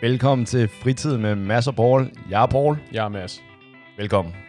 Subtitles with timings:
[0.00, 2.10] Velkommen til Fritid med Mads og Paul.
[2.30, 2.78] Jeg er Paul.
[2.92, 3.42] Jeg er Mads.
[3.96, 4.45] Velkommen.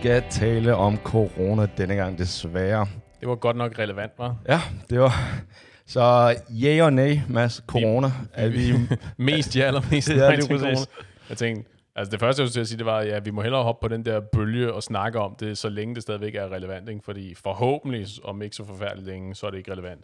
[0.00, 2.86] Skal tale om corona denne gang, desværre.
[3.20, 4.36] Det var godt nok relevant, var.
[4.48, 5.12] Ja, det var...
[5.86, 8.08] Så ja og nej, Mads, corona.
[8.34, 8.72] Er vi...
[9.24, 10.60] Mest ja eller mest Ja, til præcis.
[10.60, 10.76] corona.
[11.28, 13.62] Jeg tænkte, altså det første, jeg skulle at sige, det var, ja, vi må hellere
[13.62, 16.88] hoppe på den der bølge og snakke om det, så længe det stadigvæk er relevant,
[16.88, 17.00] ikke?
[17.04, 20.00] Fordi forhåbentlig, om ikke så forfærdeligt længe, så er det ikke relevant.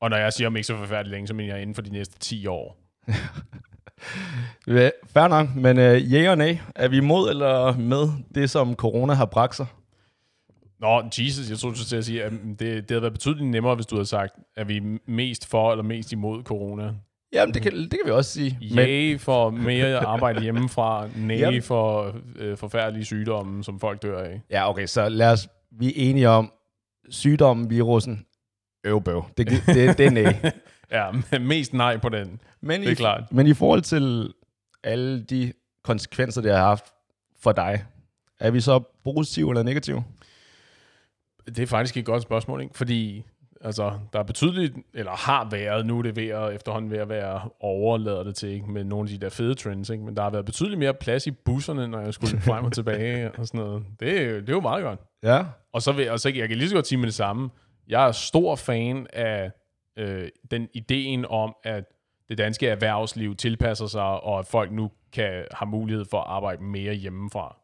[0.00, 1.90] Og når jeg siger om ikke så forfærdeligt længe, så mener jeg inden for de
[1.90, 2.78] næste 10 år.
[5.06, 6.58] Fair nok, men uh, ja og nej.
[6.74, 9.66] Er vi imod eller med det, som corona har bragt sig?
[10.80, 13.50] Nå, Jesus, jeg troede, du skulle til at sige, at det, det havde været betydeligt
[13.50, 16.92] nemmere, hvis du havde sagt, at vi mest for eller mest imod corona.
[17.32, 18.58] Jamen, det kan, det kan vi også sige.
[18.62, 21.62] Yay for mere arbejde hjemmefra, nej Jamen.
[21.62, 24.40] for øh, forfærdelige sygdomme, som folk dør af.
[24.50, 25.48] Ja, okay, så lad os...
[25.78, 26.52] Vi er enige om,
[27.10, 28.26] sygdommen, virusen,
[28.84, 29.24] øvbøv.
[29.36, 30.36] Det, det, det, det er nej.
[30.92, 32.40] Ja, men mest nej på den.
[32.60, 33.32] Men Det er i, klart.
[33.32, 34.32] Men i forhold til
[34.84, 35.52] alle de
[35.84, 36.84] konsekvenser, det har haft
[37.40, 37.84] for dig,
[38.40, 40.04] er vi så positive eller negative?
[41.46, 42.76] Det er faktisk et godt spørgsmål, ikke?
[42.76, 43.24] Fordi
[43.60, 47.08] altså, der er betydeligt, eller har været, nu er det ved at, efterhånden ved at
[47.08, 48.70] være overladet det til, ikke?
[48.70, 50.04] med nogle af de der fede trends, ikke?
[50.04, 53.30] men der har været betydeligt mere plads i busserne, når jeg skulle frem og tilbage
[53.38, 53.84] og sådan noget.
[54.00, 55.00] Det, er det er jo meget godt.
[55.22, 55.44] Ja.
[55.72, 57.50] Og så, vil, og så jeg kan lige så godt sige med det samme.
[57.88, 59.50] Jeg er stor fan af
[59.98, 61.84] øh, den ideen om, at
[62.28, 66.62] det danske erhvervsliv tilpasser sig, og at folk nu kan have mulighed for at arbejde
[66.62, 67.56] mere hjemmefra.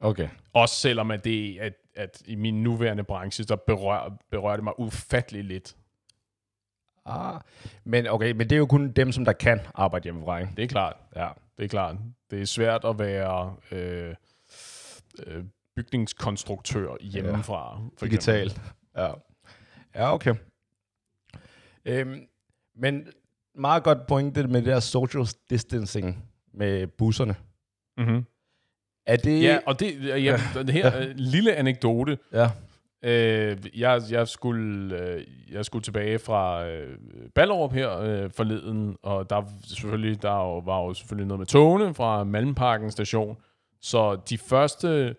[0.00, 0.28] Okay.
[0.52, 4.80] Også selvom at det at, at i min nuværende branche, så berører, berører det mig
[4.80, 5.76] ufattelig lidt.
[7.06, 7.40] Ah,
[7.84, 10.52] men okay, men det er jo kun dem, som der kan arbejde hjemmefra, ikke?
[10.56, 10.96] Det er klart.
[11.16, 11.28] Ja.
[11.56, 11.96] Det er klart.
[12.30, 14.14] Det er svært at være øh,
[15.26, 15.44] øh,
[15.76, 17.76] bygningskonstruktør hjemmefra.
[17.76, 18.10] for eksempel.
[18.10, 18.60] Digitalt.
[18.96, 19.12] Ja.
[19.94, 20.34] Ja, okay.
[21.84, 22.26] Øhm,
[22.76, 23.06] men
[23.54, 27.34] meget godt pointe med det der social distancing med busserne.
[27.96, 28.24] Mm-hmm.
[29.06, 29.42] Er det...
[29.42, 32.18] Ja, og det, ja, det her øh, lille anekdote.
[32.32, 32.50] ja.
[33.04, 36.98] Øh, jeg, jeg, skulle, øh, jeg skulle tilbage fra øh,
[37.34, 42.24] Ballerup her øh, forleden, og der, selvfølgelig, der var jo selvfølgelig noget med togene fra
[42.24, 43.36] Malmparken station.
[43.80, 45.16] Så de første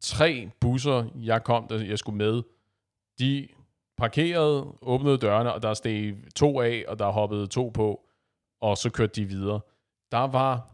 [0.00, 2.42] tre busser, jeg kom, der jeg skulle med,
[3.18, 3.48] de
[4.02, 8.00] parkerede, åbnede dørene, og der steg to af, og der hoppede to på,
[8.60, 9.60] og så kørte de videre.
[10.12, 10.70] Der var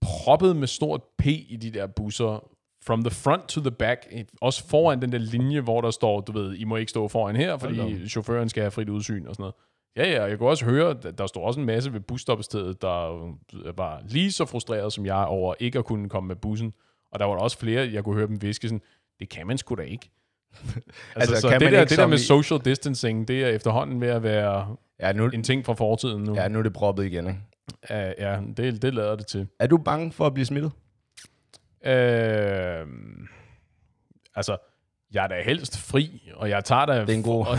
[0.00, 2.48] proppet med stort P i de der busser,
[2.84, 4.06] from the front to the back,
[4.40, 7.36] også foran den der linje, hvor der står, du ved, I må ikke stå foran
[7.36, 9.54] her, fordi chaufføren skal have frit udsyn og sådan noget.
[9.96, 13.24] Ja, ja, jeg kunne også høre, at der står også en masse ved busstoppestedet, der
[13.64, 16.72] øh, var lige så frustreret som jeg over ikke at kunne komme med bussen.
[17.12, 18.82] Og der var der også flere, jeg kunne høre dem viske sådan,
[19.20, 20.10] det kan man sgu da ikke.
[20.66, 20.84] altså,
[21.16, 24.00] Altså, så kan det, man der, ikke det der med social distancing, det er efterhånden
[24.00, 26.34] ved at være Ja, nu, en ting fra fortiden nu.
[26.34, 27.40] ja, nu er det proppet igen, ikke?
[27.90, 29.48] Ja, ja det, det lader det til.
[29.60, 30.72] Er du bange for at blive smittet?
[31.86, 32.86] Øh,
[34.34, 34.56] altså,
[35.12, 37.00] jeg er da helst fri, og jeg tager da...
[37.00, 37.46] Det er en god-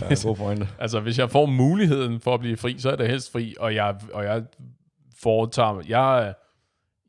[0.00, 0.68] Ja, god pointe.
[0.78, 3.74] altså, hvis jeg får muligheden for at blive fri, så er da helst fri, og
[3.74, 4.42] jeg, og jeg
[5.22, 5.82] foretager...
[5.88, 6.34] Jeg,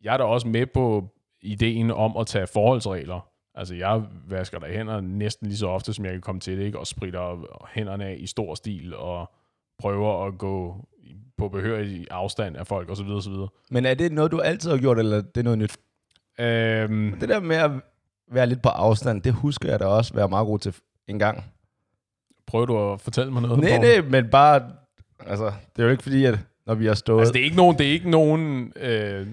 [0.04, 1.10] jeg er da også med på
[1.42, 3.28] ideen om at tage forholdsregler.
[3.58, 6.66] Altså, jeg vasker da hænder næsten lige så ofte, som jeg kan komme til det,
[6.66, 6.80] ikke?
[6.80, 9.32] og spritter hænderne af i stor stil, og
[9.80, 10.86] prøver at gå
[11.38, 13.08] på behørig afstand af folk, osv.
[13.08, 13.34] osv.
[13.72, 15.78] Men er det noget, du altid har gjort, eller er det noget nyt?
[16.40, 17.72] Øhm, Det der med at
[18.32, 20.76] være lidt på afstand, det husker jeg da også være meget god til
[21.08, 21.44] en gang.
[22.48, 23.60] Prøver du at fortælle mig noget?
[23.60, 24.72] Nej, nej, men bare...
[25.26, 27.20] Altså, det er jo ikke fordi, at når vi har stået...
[27.20, 29.28] Altså, det er ikke nogen, det er ikke nogen øh,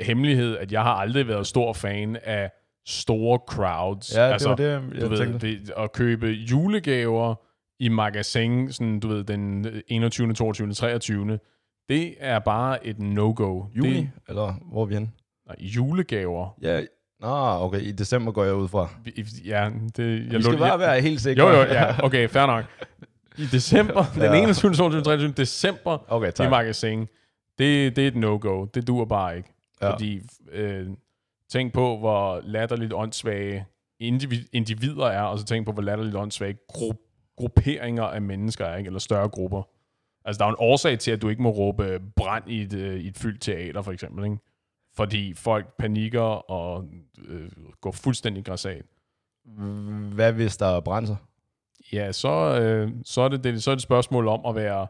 [0.00, 2.50] hemmelighed, at jeg har aldrig været stor fan af
[2.86, 4.14] store crowds.
[4.16, 5.46] ja, det altså, var det, jeg du ved, tænkte.
[5.46, 7.34] det, at købe julegaver
[7.80, 11.38] i magasin, sådan, du ved, den 21., 22., 23.,
[11.88, 13.64] det er bare et no-go.
[13.76, 15.10] Juni, Det, eller hvor er vi henne?
[15.46, 16.56] nej, julegaver.
[16.62, 16.82] Ja,
[17.20, 17.28] Nå,
[17.64, 18.88] okay, i december går jeg ud fra.
[19.44, 21.42] Ja, det, jeg Vi skal lå- bare jeg, være helt sikre.
[21.48, 22.64] Jo, jo, ja, okay, fair nok.
[23.38, 24.34] I december, den Ja.
[24.42, 24.74] 21.
[24.74, 25.02] 22.
[25.02, 25.32] 23.
[25.32, 26.50] december, Okay, i tak.
[26.50, 27.00] magasin,
[27.58, 28.64] det, det er et no-go.
[28.64, 29.48] Det duer bare ikke.
[29.82, 29.92] Ja.
[29.92, 30.20] Fordi,
[30.52, 30.86] øh,
[31.50, 33.66] tænk på, hvor latterligt åndssvage
[33.98, 38.76] individ, individer er, og så tænk på, hvor latterligt åndssvage gru- grupperinger af mennesker er,
[38.76, 38.88] ikke?
[38.88, 39.62] eller større grupper.
[40.24, 42.74] Altså, der er jo en årsag til, at du ikke må råbe brand i et,
[42.74, 44.24] øh, i et fyldt teater, for eksempel.
[44.24, 44.38] Ikke?
[44.96, 46.84] fordi folk panikker og
[47.28, 47.50] øh,
[47.80, 48.84] går fuldstændig græsat.
[50.14, 51.16] Hvad hvis der brænder?
[51.92, 54.86] Ja, så, øh, så, er det, det, så er det et spørgsmål om at være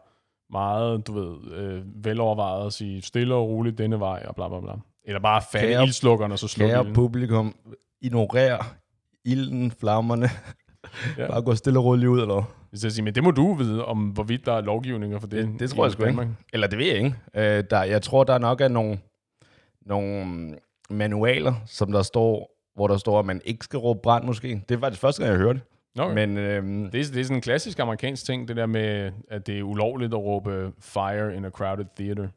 [0.49, 4.59] meget, du ved, øh, velovervejet og sige stille og roligt denne vej og bla bla
[4.59, 4.73] bla.
[5.05, 6.93] Eller bare fatte Kære- ildslukkeren og så slukke Kære ilden.
[6.95, 7.55] publikum,
[8.01, 8.75] ignorer
[9.25, 10.29] ilden, flammerne.
[11.17, 11.27] Ja.
[11.27, 12.43] Bare gå stille og roligt ud, eller hvad?
[12.69, 15.47] Hvis jeg siger, men det må du vide, om hvorvidt der er lovgivninger for det.
[15.47, 16.27] Det- det tror jeg sgu ikke.
[16.53, 17.15] Eller det ved jeg ikke.
[17.35, 18.99] Øh, der, jeg tror, der nok er nogle,
[19.85, 20.55] nogle
[20.89, 24.63] manualer, som der står, hvor der står, at man ikke skal råbe brand måske.
[24.69, 25.61] Det var det første gang, jeg hørte.
[25.99, 26.13] Okay.
[26.15, 29.47] Men øhm, Det er, det er sådan en klassisk amerikansk ting, det der med, at
[29.47, 32.27] det er ulovligt at råbe fire in a crowded theater.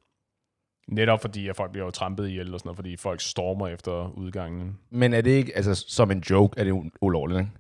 [0.89, 4.13] Netop fordi, at folk bliver jo trampet ihjel og sådan noget, fordi folk stormer efter
[4.17, 4.79] udgangen.
[4.91, 7.51] Men er det ikke, altså som en joke, er det u- ulovligt, ikke?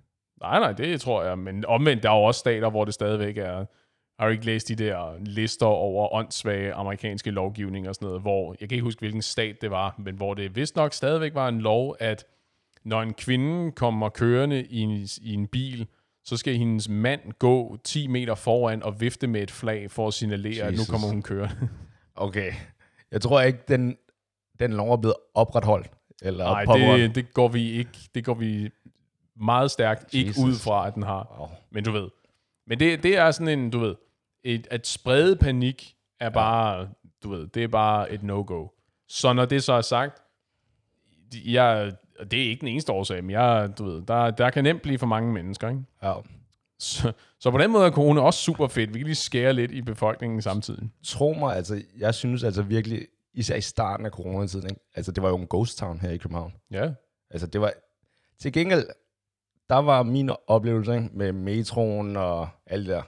[0.40, 1.38] Nej, nej, det tror jeg.
[1.38, 3.64] Men omvendt, der er jo også stater, hvor det stadigvæk er...
[4.18, 8.56] Har du ikke læst de der lister over åndssvage amerikanske lovgivninger og sådan noget, hvor,
[8.60, 11.48] jeg kan ikke huske, hvilken stat det var, men hvor det vist nok stadigvæk var
[11.48, 12.24] en lov, at
[12.84, 15.86] når en kvinde kommer kørende i en, i en bil,
[16.24, 20.14] så skal hendes mand gå 10 meter foran og vifte med et flag for at
[20.14, 20.80] signalere, Jesus.
[20.80, 21.68] at nu kommer hun kørende.
[22.14, 22.52] Okay.
[23.14, 23.96] Jeg tror ikke, den,
[24.61, 25.90] den lov er blevet opretholdt.
[26.22, 27.90] Eller Nej, det, det, går vi ikke.
[28.14, 28.70] Det går vi
[29.37, 30.44] meget stærkt ikke Jesus.
[30.44, 31.37] ud fra, at den har.
[31.38, 31.49] Wow.
[31.70, 32.08] Men du ved.
[32.66, 33.94] Men det, det er sådan en, du ved,
[34.44, 36.88] et, at sprede panik er bare,
[37.22, 38.69] du ved, det er bare et no-go.
[39.08, 40.22] Så når det så er sagt,
[41.44, 41.93] jeg,
[42.31, 44.99] det er ikke den eneste årsag, men jeg, du ved, der, der kan nemt blive
[44.99, 45.82] for mange mennesker, ikke?
[46.02, 46.14] Ja.
[46.84, 48.94] Så, så på den måde er corona også super fedt.
[48.94, 50.90] Vi kan lige skære lidt i befolkningen samtidig.
[51.04, 54.81] Tro mig, altså, jeg synes altså virkelig, især i starten af coronatiden, ikke?
[54.94, 56.52] altså det var jo en ghost town her i København.
[56.70, 56.90] Ja,
[57.31, 57.72] Altså det var,
[58.38, 58.86] til gengæld,
[59.69, 61.08] der var min oplevelse ikke?
[61.12, 63.02] med metroen og alt det der,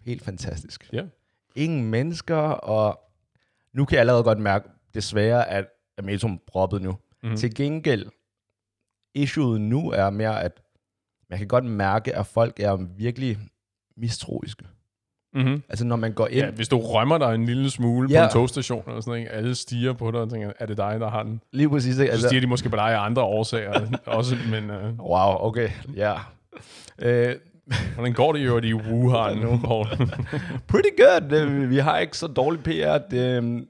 [0.00, 0.88] helt fantastisk.
[0.92, 1.04] ja.
[1.56, 3.00] Ingen mennesker, og
[3.72, 5.66] nu kan jeg allerede godt mærke, desværre, at,
[5.96, 6.98] at metroen proppet nu.
[7.22, 7.36] Mm.
[7.36, 8.06] Til gengæld,
[9.14, 10.61] issueet nu er mere, at
[11.32, 13.38] man kan godt mærke, at folk er virkelig
[13.96, 14.64] mistroiske.
[15.34, 15.62] Mm-hmm.
[15.68, 18.20] Altså når man går ind, Ja, hvis du rømmer dig en lille smule ja.
[18.20, 20.96] På en togstation eller sådan noget, alle stiger på dig og tænker, er det dig,
[21.00, 21.40] der har den?
[21.52, 22.08] lige præcis, ikke?
[22.08, 25.70] Så altså, stiger de måske på dig af andre årsager også, men uh, wow, okay,
[25.96, 26.14] ja.
[26.98, 27.36] Øh,
[27.94, 29.86] hvordan går det jo i Wuhan nu, Paul?
[30.70, 31.66] pretty good.
[31.66, 32.98] Vi har ikke så dårlig PR.
[33.10, 33.66] Det, øhm,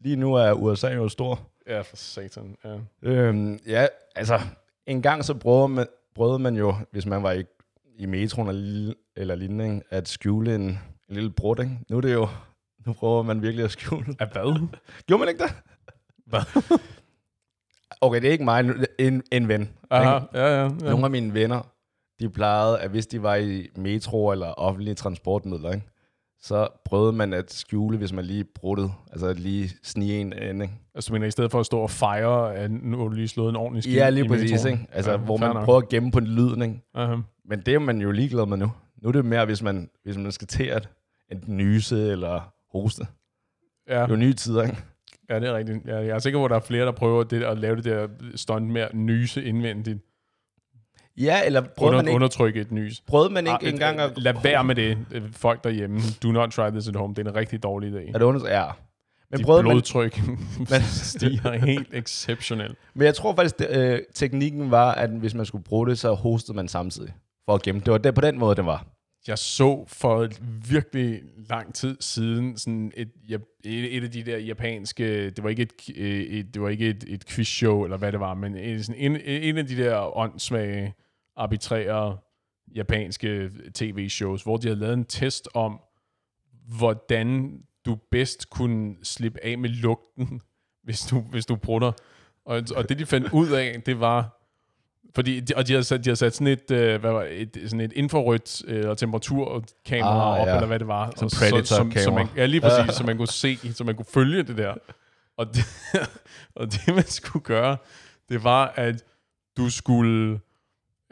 [0.00, 1.40] lige nu er USA jo stor.
[1.68, 2.56] ja, for satan.
[2.64, 2.76] Ja.
[3.02, 3.86] Øhm, ja,
[4.16, 4.40] altså,
[4.86, 7.44] en gang så prøvede man, prøvede man jo, hvis man var i,
[7.98, 10.78] i metroen eller, eller lignende, at skjule en, en
[11.08, 11.78] lille brud, ikke?
[11.90, 12.28] Nu er det jo,
[12.86, 14.16] nu prøver man virkelig at skjule.
[14.18, 14.68] Af hvad?
[15.06, 15.54] Gjorde man ikke det?
[16.26, 16.78] Hvad?
[18.00, 18.64] Okay, det er ikke mig,
[18.98, 19.70] en, en ven.
[19.90, 20.38] Aha, ikke?
[20.38, 20.62] ja, ja.
[20.62, 20.68] ja.
[20.68, 21.62] Nogle af mine venner,
[22.20, 25.86] de plejede, at hvis de var i metro eller offentlige transportmidler, ikke?
[26.42, 28.90] Så prøvede man at skjule, hvis man lige bruttede.
[29.12, 30.74] Altså at lige snige en ind, ikke?
[30.94, 33.28] Altså, du mener, i stedet for at stå og fejre, at nu har du lige
[33.28, 34.86] slået en ordentlig skid Ja, lige præcis, ikke?
[34.92, 35.64] Altså, Ja, hvor man nok.
[35.64, 36.80] prøver at gemme på en lyd, ikke?
[36.94, 37.16] Aha.
[37.44, 38.72] Men det er man jo ligeglad med nu.
[39.02, 40.88] Nu er det mere, hvis man, hvis man skal til at
[41.32, 43.06] enten nyse eller hoste.
[43.88, 44.76] Ja, Det er jo nye tider, ikke?
[45.30, 45.86] ja, det er rigtigt.
[45.86, 47.84] Ja, jeg er sikker på, at der er flere, der prøver det, at lave det
[47.84, 49.98] der stunt med at nyse indvendigt.
[51.16, 53.00] Ja, eller prøvede Under, man ikke, undertrykke et nys.
[53.00, 54.12] prøvede man ikke Ah, engang at...
[54.16, 56.00] Lad være med det, øh, folk derhjemme.
[56.22, 57.14] Do not try this at home.
[57.14, 58.08] Det er en rigtig dårlig idé.
[58.08, 58.50] Er det under...
[58.50, 58.64] Ja.
[59.30, 60.20] Men, Dit prøvede man, blodtryk
[61.12, 62.78] stiger helt exceptionelt.
[62.94, 66.14] men jeg tror faktisk, det, øh, teknikken var, at hvis man skulle bruge det, så
[66.14, 67.12] hostede man samtidig.
[67.44, 67.80] For at gemme.
[67.84, 68.86] Det var det, på den måde, det var.
[69.28, 70.28] Jeg så for
[70.68, 71.20] virkelig
[71.50, 73.10] lang tid siden sådan et,
[73.64, 76.88] et, et af de der japanske, det var ikke et, øh, et, det var ikke
[76.88, 80.16] et, et quizshow eller hvad det var, men et, sådan en, en af de der
[80.16, 80.94] åndssvage,
[81.36, 82.18] arbitrære
[82.74, 85.80] japanske tv-shows, hvor de havde lavet en test om,
[86.76, 90.40] hvordan du bedst kunne slippe af med lugten,
[90.84, 91.92] hvis du, hvis du brutter.
[92.44, 94.38] Og, og det de fandt ud af, det var,
[95.14, 97.56] fordi, de, og de havde sat, de havde sat sådan et, øh, hvad var, et,
[97.66, 100.54] sådan et infrarødt øh, og temperaturkamera Ah, op, ja.
[100.54, 101.12] eller hvad det var.
[101.16, 102.02] Som så- Predator-kamera.
[102.02, 104.74] så man, Ja, lige præcis, så man kunne se, så man kunne følge det der.
[105.36, 105.64] Og det,
[106.56, 107.76] og det man skulle gøre,
[108.28, 109.04] det var, at
[109.56, 110.40] du skulle,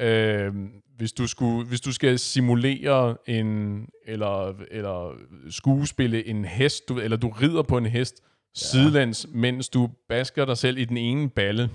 [0.01, 0.55] øh,
[0.97, 5.15] hvis du skulle, hvis du skal simulere en, eller, eller
[5.51, 8.27] skuespille en hest, du, eller du rider på en hest, ja.
[8.55, 11.71] sidelæns, mens du basker dig selv i den ene balle.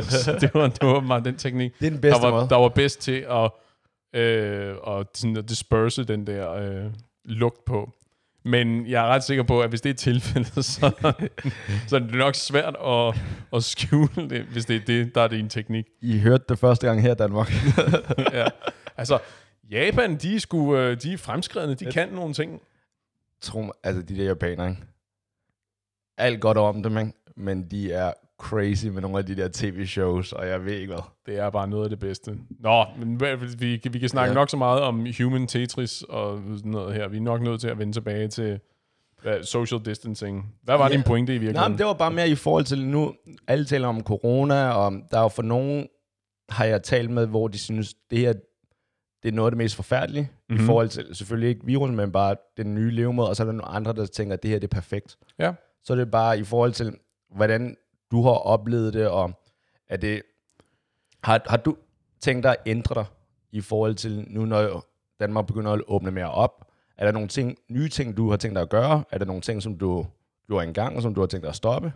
[0.00, 2.48] så det var, det var meget den teknik, Det er den bedste der var, måde.
[2.48, 3.50] der var bedst til at,
[4.20, 6.90] øh, at, sådan at disperse den der øh,
[7.24, 7.90] lugt på.
[8.42, 10.90] Men jeg er ret sikker på, at hvis det er tilfældet, så,
[11.88, 13.20] så er det nok svært at,
[13.52, 15.86] at skjule det, hvis det er det, der er din teknik.
[16.02, 17.52] I hørte det første gang her i Danmark.
[18.32, 18.46] ja.
[18.96, 19.18] Altså,
[19.70, 22.60] Japan, de er, sgu, øh, de er fremskredende, de kan nogle ting.
[23.40, 24.82] Tro mig, altså de der japanere, ikke?
[26.18, 27.12] Alt godt om dem, ikke?
[27.36, 31.02] Men de er crazy med nogle af de der tv-shows, og jeg ved ikke hvad.
[31.26, 32.38] Det er bare noget af det bedste.
[32.60, 33.20] Nå, men
[33.60, 34.34] vi, vi kan snakke Ja.
[34.34, 37.08] nok så meget om human Tetris og sådan noget her.
[37.08, 38.60] Vi er nok nødt til at vende tilbage til
[39.22, 40.54] hvad, social distancing.
[40.62, 40.92] Hvad var Ja.
[40.94, 41.72] din pointe i Nej, virkeligheden?
[41.72, 43.14] men det var bare mere i forhold til nu,
[43.48, 45.86] alle taler om corona, og der er jo for nogen,
[46.48, 48.32] har jeg talt med, hvor de synes, det her,
[49.22, 50.56] det er noget af det mest forfærdelige, mm-hmm.
[50.56, 50.66] i Mhm.
[50.66, 53.68] forhold til, selvfølgelig ikke virus, men bare den nye levemåde, og så er der nogle
[53.68, 55.16] andre, der tænker, at det her det er perfekt.
[55.38, 55.52] Ja.
[55.84, 56.96] Så er det bare i forhold til,
[57.36, 57.76] hvordan
[58.10, 59.32] du har oplevet det, og
[59.88, 60.22] er det,
[61.24, 61.76] har, har du
[62.20, 63.04] tænkt dig at ændre dig
[63.52, 64.84] i forhold til nu, når
[65.20, 66.66] Danmark begynder at åbne mere op?
[66.98, 69.04] Er der nogle ting, nye ting, du har tænkt dig at gøre?
[69.10, 70.06] Er der nogle ting, som du
[70.46, 71.92] gjorde engang, og som du har tænkt dig at stoppe?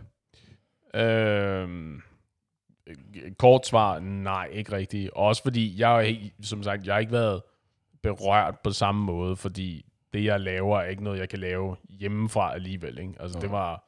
[0.95, 2.01] Øhm,
[3.37, 5.09] kort svar, nej, ikke rigtigt.
[5.13, 7.41] Også fordi, jeg, som sagt, jeg har ikke været
[8.03, 12.53] berørt på samme måde, fordi det, jeg laver, er ikke noget, jeg kan lave hjemmefra
[12.53, 12.99] alligevel.
[12.99, 13.13] Ikke?
[13.19, 13.83] Altså, det var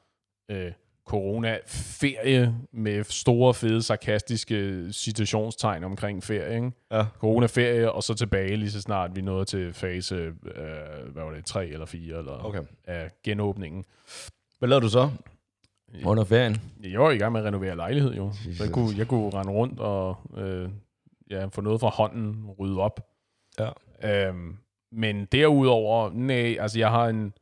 [0.50, 0.72] øh,
[1.08, 6.56] corona-ferie med store, fede, sarkastiske citationstegn omkring ferie.
[6.56, 6.72] Ikke?
[6.92, 7.06] Ja.
[7.20, 10.34] Corona-ferie, og så tilbage lige så snart vi nåede til fase, øh,
[11.14, 12.62] hvad var det, 3 eller 4 eller, Okay.
[12.86, 13.86] af genåbningen.
[14.60, 15.10] Hvad lavede du så
[16.06, 16.62] under ferien?
[16.84, 18.32] Jeg var i gang med at renovere lejlighed, jo.
[18.58, 20.70] Så jeg kunne, jeg kunne rende rundt og øh,
[21.30, 23.00] ja, få noget fra hånden, rydde op.
[23.60, 23.70] Ja.
[24.28, 24.58] Øhm,
[24.92, 27.34] men derudover, nej, altså jeg har en,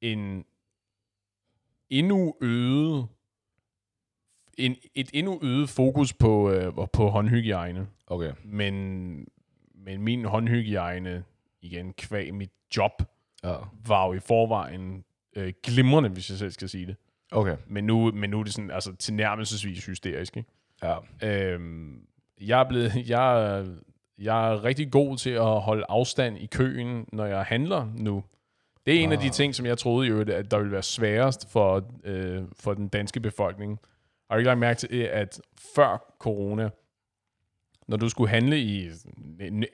[0.00, 0.44] en
[1.90, 3.06] endnu øget
[4.58, 7.86] en, et endnu øget fokus på, øh, på håndhygiejne.
[8.06, 8.32] Okay.
[8.44, 9.26] Men,
[9.74, 11.24] men min håndhygiejne,
[11.62, 13.02] igen, kvæg mit job,
[13.44, 13.54] Ja.
[13.86, 15.04] var jo i forvejen
[15.36, 16.96] øh, glimrende, hvis jeg selv skal sige det.
[17.32, 17.56] Okay.
[17.66, 20.48] Men nu, men nu er det sådan, altså tilnærmelsesvis hysterisk, ikke?
[20.82, 20.96] Ja.
[21.22, 22.06] Øhm,
[22.40, 23.66] jeg, er blevet, jeg,
[24.18, 28.24] jeg er rigtig god til at holde afstand i køen, når jeg handler nu.
[28.86, 31.50] Det er en af de ting, som jeg troede jo, at der ville være sværest
[31.50, 33.78] for, øh, for den danske befolkning.
[34.30, 35.40] Har du ikke lagt mærke til, øh, at
[35.74, 36.70] før corona,
[37.88, 38.90] når du skulle handle i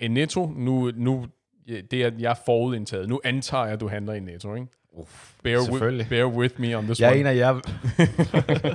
[0.08, 1.26] Netto, nu, nu
[1.66, 3.08] det er jeg er forudindtaget.
[3.08, 4.66] Nu antager jeg, at du handler i Netto, ikke?
[4.92, 5.32] Uff.
[5.42, 7.20] Bear, with, bear with me on this Jeg er one.
[7.20, 7.60] en af jer.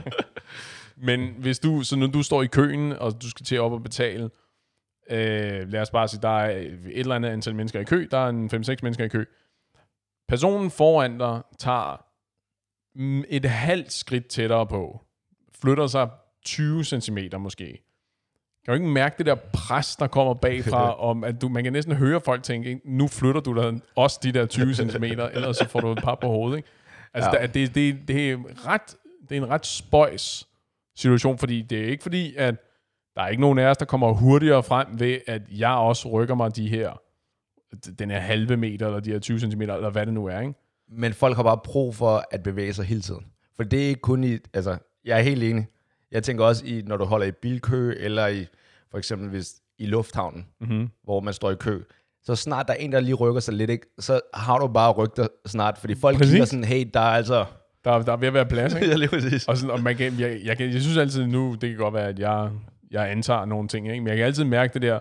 [1.08, 3.84] Men hvis du, så når du står i køen, og du skal til op og
[3.84, 4.30] betale,
[5.10, 8.18] øh, lad os bare sige, der er et eller andet antal mennesker i kø, der
[8.18, 9.26] er en 5-6 mennesker i kø.
[10.32, 12.06] Personen foran dig tager
[12.96, 15.02] mm, et halvt skridt tættere på,
[15.62, 16.10] flytter sig
[16.46, 17.66] 20 cm måske.
[18.66, 21.74] Kan du ikke mærke det der pres, der kommer bagfra, om at du, man kan
[21.74, 25.04] næsten høre folk tænke, "Ikke, nu flytter du dig også de der 20 cm,
[25.36, 26.58] ellers så får du et par på hovedet.
[26.58, 26.70] Ikke?
[27.14, 27.42] Altså, Ja.
[27.42, 27.48] ja.
[27.48, 28.96] det, det, det, er ret,
[29.30, 30.48] det er en ret spøjs
[30.96, 32.56] situation, fordi det er ikke fordi, at
[33.16, 36.36] der er ikke nogen af os, der kommer hurtigere frem ved, at jeg også rykker
[36.36, 37.02] mig de her,
[38.00, 40.54] den her halve meter, eller de her 20 cm, eller hvad det nu er, ikke?
[40.90, 43.26] Men folk har bare brug for at bevæge sig hele tiden.
[43.56, 45.68] For det er ikke kun i, altså, jeg er helt enig.
[46.12, 48.46] Jeg tænker også i, når du holder i bilkø, eller i,
[48.92, 50.90] for eksempel hvis i lufthavnen, Mm-hmm.
[51.04, 51.82] hvor man står i kø,
[52.24, 54.92] så snart der er en, der lige rykker sig lidt, ikke, så har du bare
[54.92, 56.32] rygt dig snart, fordi folk Præcis.
[56.32, 57.46] kigger sådan, hey, der er altså...
[57.86, 58.88] Der, der er ved at være plads, ikke?
[58.92, 59.48] ja, lige præcis.
[59.48, 61.94] Og, sådan, og man kan, jeg, jeg, kan, jeg synes altid nu, det kan godt
[61.94, 62.50] være, at jeg,
[62.92, 64.02] jeg antager nogle ting, ikke?
[64.02, 65.00] men jeg kan altid mærke det der,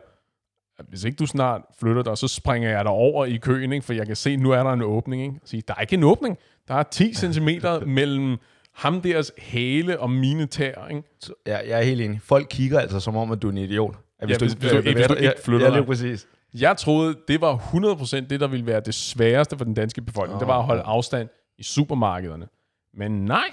[0.81, 3.87] at hvis ikke du snart flytter dig, så springer jeg dig over i køen, ikke?
[3.87, 5.23] for jeg kan se, nu er der en åbning.
[5.23, 5.35] Ikke?
[5.45, 6.39] Sige, der er ikke en åbning.
[6.69, 7.49] Der er 10 cm
[7.87, 8.37] mellem
[8.75, 10.87] ham deres hæle og mine tæer.
[10.89, 11.03] Ikke?
[11.21, 12.21] Så, ja, jeg er helt enig.
[12.23, 13.95] Folk kigger altså som om, at du er en idiot.
[14.19, 15.87] At Ja, hvis- hvis du- hvis du ikke ja, flytter ja, lige dig.
[15.87, 16.27] præcis.
[16.55, 20.35] Jeg troede, det var 100% det, der ville være det sværeste for den danske befolkning.
[20.37, 20.91] Åh, det var at holde ja.
[20.93, 22.49] afstand i supermarkederne.
[22.95, 23.45] Men nej.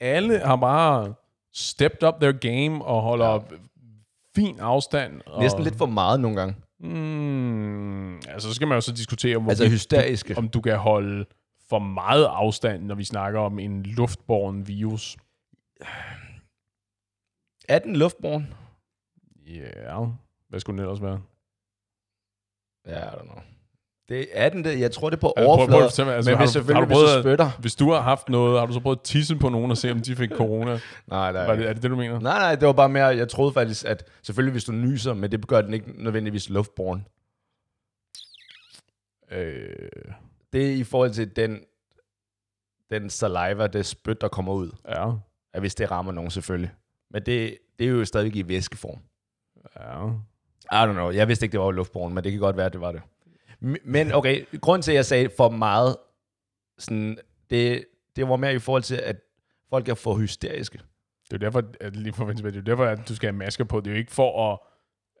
[0.00, 1.14] Alle har bare
[1.54, 3.38] stepped up their game og holder ja.
[4.36, 5.20] Fin afstand.
[5.26, 6.54] Og, Næsten lidt for meget nogle gange.
[6.80, 10.38] Mm, altså, så skal man jo så diskutere, hvor Altså hysteriske.
[10.38, 11.24] om du kan holde
[11.68, 15.16] for meget afstand, når vi snakker om en luftborgen virus.
[17.68, 18.54] Er den luftborn?
[19.46, 20.04] Ja,
[20.48, 21.22] hvad skulle den ellers være?
[22.86, 23.42] Ja, I don't know.
[24.08, 24.80] Det er den det.
[24.80, 25.82] Jeg tror, det er på prøv- prøv at overflader.
[26.14, 27.50] altså, men har hvis du- selvfølgelig, har du hvis du prøvet spytter.
[27.60, 29.90] Hvis du har haft noget, har du så prøvet at tisse på nogen og se,
[29.90, 30.70] om de fik corona?
[31.06, 31.46] Nej, nej.
[31.46, 32.20] Var det, er det det, du mener?
[32.20, 35.32] Nej, nej, det var bare mere, jeg troede faktisk, at selvfølgelig hvis du nyser, men
[35.32, 37.06] det gør den ikke nødvendigvis luftborn.
[39.30, 39.88] Øh,
[40.52, 41.60] Det er i forhold til den,
[42.90, 44.70] den saliva, det spyt, der kommer ud.
[44.88, 45.10] ja,
[45.52, 46.70] At hvis det rammer nogen selvfølgelig.
[47.10, 48.98] Men det, det er jo stadig i væskeform.
[49.76, 50.06] ja.
[50.72, 51.10] I don't know.
[51.10, 53.00] Jeg vidste ikke, det var luftborn, men det kan godt være, at det var det.
[53.84, 55.96] Men okay, grund til, at jeg sagde for meget,
[56.78, 57.18] sådan,
[57.50, 57.84] det,
[58.16, 59.16] det var mere i forhold til, at
[59.70, 60.78] folk er for hysteriske.
[61.30, 63.64] Det er derfor, at lige for at det er derfor, at du skal have masker
[63.64, 63.80] på.
[63.80, 64.58] Det er jo ikke for at...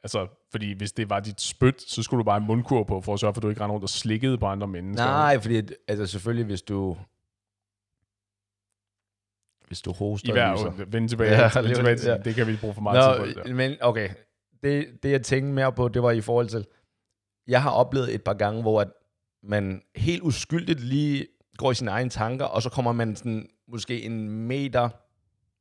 [0.02, 3.14] Altså, fordi hvis det var dit spyt, så skulle du bare have mundkur på, for
[3.14, 5.04] at sørge for, at du ikke render rundt og slikkede på andre mennesker.
[5.04, 6.96] Nej, fordi altså selvfølgelig, hvis du...
[9.66, 12.16] Hvis du hoster I hver vende tilbage, Ja, vende tilbage til, ja.
[12.16, 13.40] det kan vi bruge for meget tid på.
[13.40, 14.08] Det Nå, men okay.
[14.62, 16.66] Det, det, jeg tænkte mere på, det var i forhold til,
[17.48, 18.88] jeg har oplevet et par gange, hvor at
[19.42, 21.26] man helt uskyldigt lige
[21.58, 24.88] går i sine egne tanker, og så kommer man sådan, måske en meter,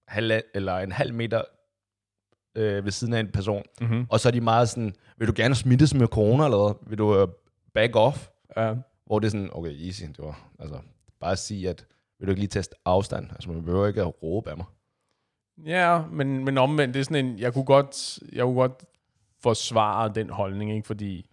[0.08, 1.42] halv, eller en halv meter
[2.56, 3.64] øh, ved siden af en person.
[3.82, 4.08] Mm-hmm.
[4.10, 6.90] og så er de meget sådan, vil du gerne smittes med corona, eller hvad?
[6.90, 7.30] Vil du uh,
[7.74, 8.28] back off?
[8.58, 8.76] Ja.
[9.06, 10.80] Hvor det er sådan, okay, easy, det var, altså,
[11.20, 11.86] bare sige, at
[12.20, 13.32] vil du ikke lige teste afstand?
[13.32, 14.66] Altså, man behøver ikke at råbe af mig.
[15.66, 18.86] Ja, men, men omvendt, det er sådan en, jeg kunne godt, jeg kunne godt
[19.44, 20.88] forsvare den holdning, ikke?
[20.88, 21.30] fordi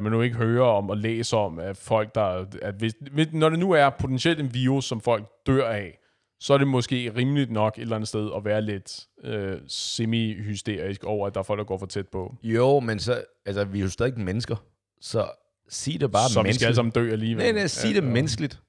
[0.00, 2.94] hvad man nu ikke hører om og læser om, at folk, der, at hvis,
[3.32, 5.98] når det nu er potentielt en virus, som folk dør af,
[6.40, 11.04] så er det måske rimeligt nok et eller andet sted at være lidt øh, semi-hysterisk
[11.04, 12.34] over, at der er folk, der går for tæt på.
[12.42, 14.56] Jo, men så, altså, vi er jo stadig mennesker,
[15.00, 15.26] så
[15.68, 16.66] sig det bare så vi skal menneskeligt.
[16.66, 17.44] alle sammen dø alligevel.
[17.44, 18.60] Nej, nej, sig det Ja, menneskeligt.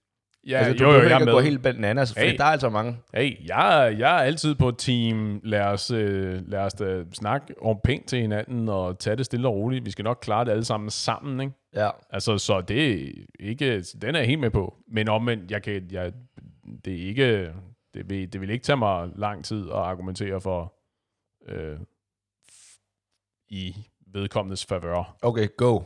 [0.48, 1.44] Ja, altså, du jo, jo, jeg ikke at gå med.
[1.44, 2.38] helt bananas, for Hey.
[2.38, 2.98] der er altså mange.
[3.14, 5.42] Hey, jeg, jeg er altid på team.
[5.44, 9.48] Lad os, øh, lad os da snakke om pænt til hinanden og tage det stille
[9.48, 9.86] og roligt.
[9.86, 11.54] Vi skal nok klare det alle sammen sammen, ikke?
[11.76, 11.90] Ja.
[12.10, 13.82] Altså, så det er ikke...
[14.02, 14.76] Den er jeg helt med på.
[14.88, 15.88] Men omvendt, jeg kan...
[15.92, 16.12] Jeg,
[16.86, 17.54] det er ikke...
[17.94, 20.74] Det vil, det vil ikke tage mig lang tid at argumentere for
[21.48, 21.78] øh,
[23.50, 23.76] i
[24.14, 25.18] vedkommendes favør.
[25.22, 25.82] Okay, go.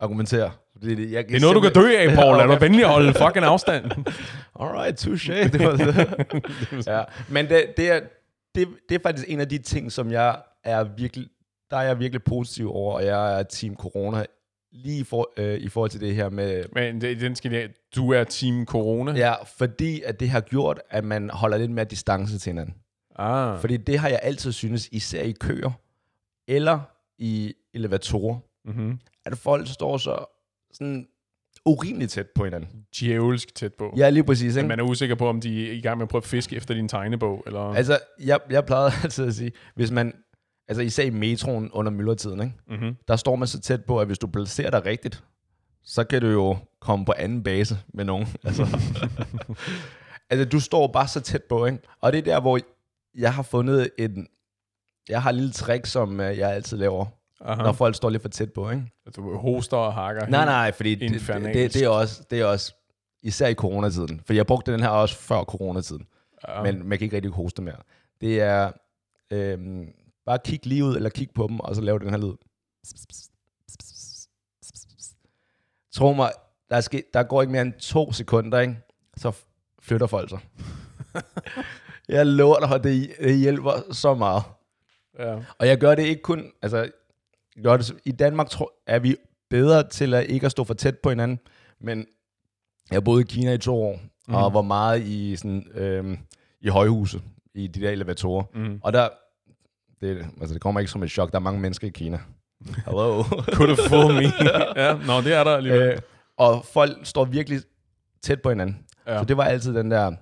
[0.00, 0.50] Argumenter.
[0.82, 2.36] Det er, det, jeg Det er noget, du kan dø af, Paul.
[2.36, 3.84] Er du venlig at holde fucking afstand?
[4.60, 5.48] Alright, touché.
[5.52, 6.86] Det var det.
[6.86, 7.02] ja.
[7.28, 8.00] Men det, det, er,
[8.54, 11.26] det, det er faktisk en af de ting, som jeg er virkelig,
[11.70, 14.24] der er jeg virkelig positiv over, og jeg er team corona
[14.72, 18.12] lige for, øh, i forhold til det her med, Men det, den skal jeg, du
[18.12, 19.12] er team corona?
[19.12, 22.74] ja, fordi at det har gjort, at man holder lidt mere distance til hinanden.
[23.16, 23.60] Ah.
[23.60, 25.70] Fordi det har jeg altid synes, især i køer,
[26.48, 26.80] eller
[27.18, 28.98] i elevatorer, Mm-hmm.
[29.26, 30.33] at folk står så
[30.74, 31.06] sådan
[31.64, 32.86] urimeligt tæt på hinanden.
[33.00, 33.94] Djævelsk tæt på.
[33.96, 34.56] Ja, lige præcis.
[34.56, 34.68] Ikke?
[34.68, 36.74] Man er usikker på, om de er i gang med at prøve at fiske efter
[36.74, 37.60] din tegnebog, eller...
[37.60, 40.14] Altså, jeg, jeg plejede altid at sige, hvis man,
[40.68, 42.54] altså især i metroen under myldretiden, ikke?
[42.68, 42.96] mm-hmm.
[43.08, 45.24] der står man så tæt på, at hvis du placerer dig rigtigt,
[45.84, 48.26] så kan du jo komme på anden base med nogen.
[48.44, 48.78] Altså,
[50.30, 51.78] altså du står bare så tæt på, ikke?
[52.00, 52.60] Og det er der, hvor
[53.14, 54.26] jeg har fundet en,
[55.08, 57.06] jeg har et lille trick, som øh, jeg altid laver,
[57.40, 57.62] Aha.
[57.62, 58.92] når folk står lidt for tæt på, ikke?
[59.16, 60.26] Du hoster og hakker.
[60.26, 62.74] Nej, nej, fordi det, det, det, det, er også, det er også,
[63.22, 66.06] især i coronatiden, for jeg brugte den her også før coronatiden,
[66.48, 66.62] Ja.
[66.62, 67.76] men man kan ikke rigtig hoste mere.
[68.20, 68.72] Det er,
[69.30, 69.86] øhm,
[70.26, 72.32] bare kig lige ud, eller kig på dem, og så lave den her lyd.
[75.94, 76.32] Tro mig,
[76.70, 78.76] der, er ske, der går ikke mere end to sekunder, ikke?
[79.16, 79.32] så
[79.82, 80.38] flytter folk sig.
[82.08, 84.42] jeg lover dig, det, det hjælper så meget.
[85.18, 85.38] ja.
[85.58, 86.90] Og jeg gør det ikke kun, altså,
[87.62, 89.16] gør det, i Danmark tror, er vi
[89.50, 91.38] bedre til at ikke at stå for tæt på hinanden,
[91.80, 92.06] men
[92.90, 94.34] jeg boede i Kina i to år, mm.
[94.34, 96.18] og var meget i, sådan, øhm,
[96.60, 97.20] i højhuse,
[97.54, 98.44] i de der elevatorer.
[98.54, 98.80] Mm.
[98.82, 99.08] Og der,
[100.00, 102.20] det, altså det kommer ikke som et chok, der er mange mennesker i Kina.
[102.84, 103.22] Hello.
[103.52, 104.32] Could have fooled me.
[104.82, 105.82] ja, nå, det er der alligevel.
[105.88, 105.98] øh,
[106.36, 107.60] og folk står virkelig
[108.22, 108.78] tæt på hinanden.
[109.06, 109.18] Ja.
[109.18, 110.12] Så det var altid den der,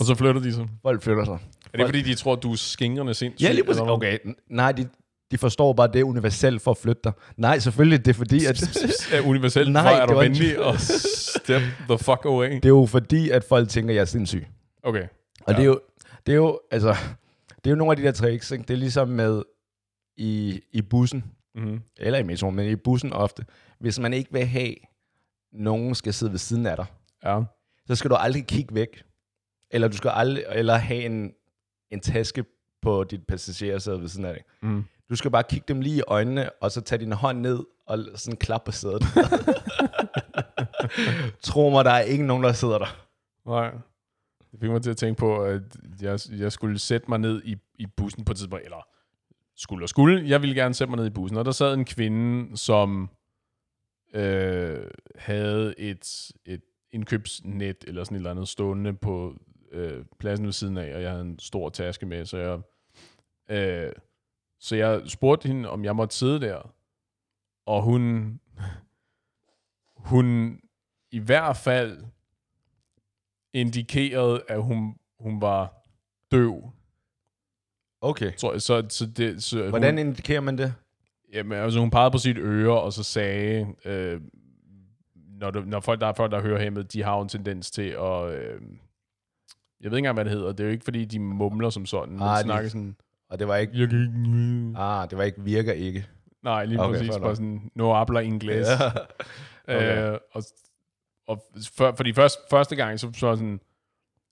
[0.00, 0.66] Og så flytter de så.
[0.82, 1.38] folk flytter sig.
[1.72, 3.46] Er det fordi, de tror, du er skingrende sindssyg?
[3.46, 3.80] Ja, lige præcis.
[3.80, 4.18] Okay,
[4.50, 4.88] nej, de,
[5.30, 7.12] de forstår bare, det er universelt for at flytte dig.
[7.36, 8.62] Nej, selvfølgelig, det er fordi, at...
[9.12, 12.50] Er universelt, Nej, er du venlig og step the fuck away?
[12.54, 14.46] Det er jo fordi, at folk tænker, at jeg er sindssyg.
[14.82, 15.02] Okay.
[15.02, 15.08] Og
[15.48, 15.52] Ja.
[15.52, 15.56] ja.
[15.56, 15.80] det, er jo,
[16.26, 16.96] det er jo, altså,
[17.48, 18.62] det er jo nogle af de der tricks, ikke?
[18.62, 19.42] Det er ligesom med
[20.16, 21.80] i, i bussen, Mm-hmm.
[21.96, 23.44] eller i metroen, men i bussen ofte.
[23.80, 24.74] Hvis man ikke vil have,
[25.52, 26.86] nogen skal sidde ved siden af dig,
[27.24, 27.40] Ja.
[27.86, 29.02] så skal du aldrig kigge væk.
[29.70, 31.30] Eller du skal aldrig, eller have en,
[31.90, 32.44] en taske
[32.82, 34.42] på dit passagersæde ved siden af dig.
[34.70, 34.84] Mm.
[35.10, 37.98] Du skal bare kigge dem lige i øjnene, og så tage din hånd ned og
[38.14, 39.02] sådan klappe på sædet.
[41.42, 43.06] Tro mig, der er ikke nogen, der sidder der.
[43.46, 43.70] Nej.
[44.52, 45.62] Det fik mig til at tænke på, at
[46.00, 48.86] jeg, jeg skulle sætte mig ned i, i bussen på et tidspunkt, eller
[49.56, 50.28] skulle og skulle.
[50.28, 53.10] Jeg ville gerne sætte mig ned i bussen, og der sad en kvinde, som
[54.14, 54.86] øh,
[55.18, 56.60] havde et, et
[56.92, 59.34] indkøbsnet eller sådan et eller andet stående på
[59.72, 62.60] øh, pladsen ved siden af, og jeg havde en stor taske med, så jeg,
[63.50, 63.92] øh,
[64.60, 66.74] så jeg spurgte hende, om jeg måtte sidde der,
[67.66, 68.40] og hun,
[69.96, 70.58] hun
[71.10, 72.04] i hvert fald
[73.52, 75.74] indikerede, at hun, hun var
[76.30, 76.70] døv.
[78.00, 78.32] Okay.
[78.42, 78.60] Jeg.
[78.62, 80.74] Så, så det, så Hvordan hun, indikerer man det?
[81.32, 84.20] jamen, altså, hun pegede på sit øre, og så sagde, øh,
[85.14, 87.70] når, du, når folk, der er folk, der hører hæmmet, de har jo en tendens
[87.70, 88.30] til at...
[88.30, 88.60] Øh,
[89.80, 90.52] jeg ved ikke engang, hvad det hedder.
[90.52, 92.18] Det er jo ikke, fordi de mumler som sådan.
[92.18, 92.96] De de- snakker sådan...
[93.28, 94.78] Og det var ikke, kan ikke...
[94.78, 96.06] ah, det var ikke virker ikke.
[96.42, 97.18] Nej, lige Okay, præcis.
[97.18, 98.82] Bare sådan, no habla inglés.
[98.82, 98.90] Ja.
[99.68, 99.76] Okay.
[99.76, 100.12] Okay.
[100.12, 100.42] Øh, og,
[101.26, 101.42] og
[101.76, 103.60] for, fordi først, første gang, så, så sådan,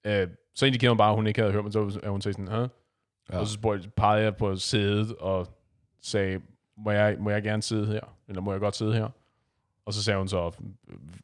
[0.06, 2.32] Øh, så indikerer hun bare, at hun ikke havde hørt, men så er hun sagde
[2.32, 2.48] sådan?
[2.48, 2.66] Ja.
[3.32, 3.38] Ja.
[3.40, 5.46] Og så spurgte, pegede jeg på sædet og
[6.02, 6.40] sagde,
[6.76, 8.16] må jeg, må jeg gerne sidde her?
[8.28, 9.08] Eller må jeg godt sidde her?
[9.86, 10.50] Og så sagde hun så,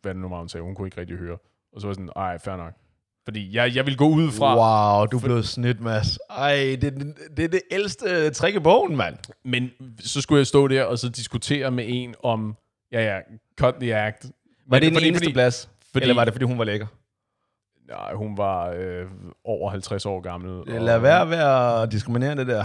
[0.03, 1.39] hvad det nu var, hun sagde, hun kunne ikke rigtig høre.
[1.73, 2.73] Og så var jeg sådan, ej, fair nok.
[3.25, 4.57] Fordi jeg, jeg vil gå ud fra,
[4.99, 6.19] Wow, du blev snydt, Mads.
[6.31, 9.17] Ej, det, det, det er det ældste trick i bogen, mand.
[9.45, 12.57] men så skulle jeg stå der og så diskutere med en om,
[12.93, 13.21] ja ja,
[13.61, 14.25] cut the act.
[14.25, 14.31] Var
[14.77, 15.71] Men det den fordi- eneste fordi- plads?
[15.93, 16.87] fordi- Eller var det, fordi hun var lækker?
[17.89, 19.07] Nej, hun var øh,
[19.45, 20.63] over 50 år gammel.
[20.83, 21.39] Lad være med
[21.83, 22.65] at diskriminere det der.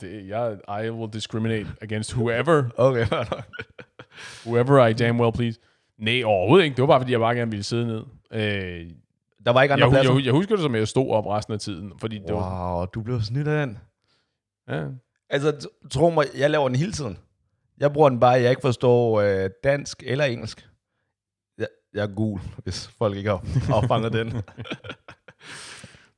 [0.00, 0.56] Det, jeg,
[0.86, 3.06] I will discriminate against whoever, Okay,
[4.46, 5.58] whoever I damn well please.
[5.98, 6.76] Nej, overhovedet ikke.
[6.76, 8.02] Det var bare, fordi jeg bare gerne ville sidde ned.
[8.32, 8.86] Øh,
[9.44, 10.14] Der var ikke andre jeg, pladser?
[10.14, 11.92] jeg, jeg, husker det som, at jeg stod op resten af tiden.
[11.98, 13.78] Fordi det var, Wow, du blev snydt af den.
[14.68, 14.84] ja.
[15.30, 17.18] Altså, tro mig, jeg laver den hele tiden.
[17.80, 20.68] Jeg bruger den bare, jeg ikke forstår øh, dansk eller engelsk.
[21.58, 23.42] Jeg, jeg er gul, hvis folk ikke har
[23.82, 24.42] opfanget den.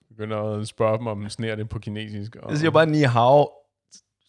[0.09, 2.37] begynder at spørge dem, om sner det på kinesisk.
[2.37, 3.02] Og, Jeg siger bare ni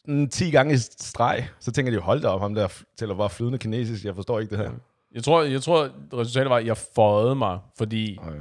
[0.05, 1.47] sådan 10 gange i streg.
[1.59, 4.05] Så tænker de, hold da op, ham der tæller bare flydende kinesisk.
[4.05, 4.71] Jeg forstår ikke det her.
[5.15, 8.39] jeg, tror, jeg tror, resultatet var, at jeg føjede mig, fordi Okay.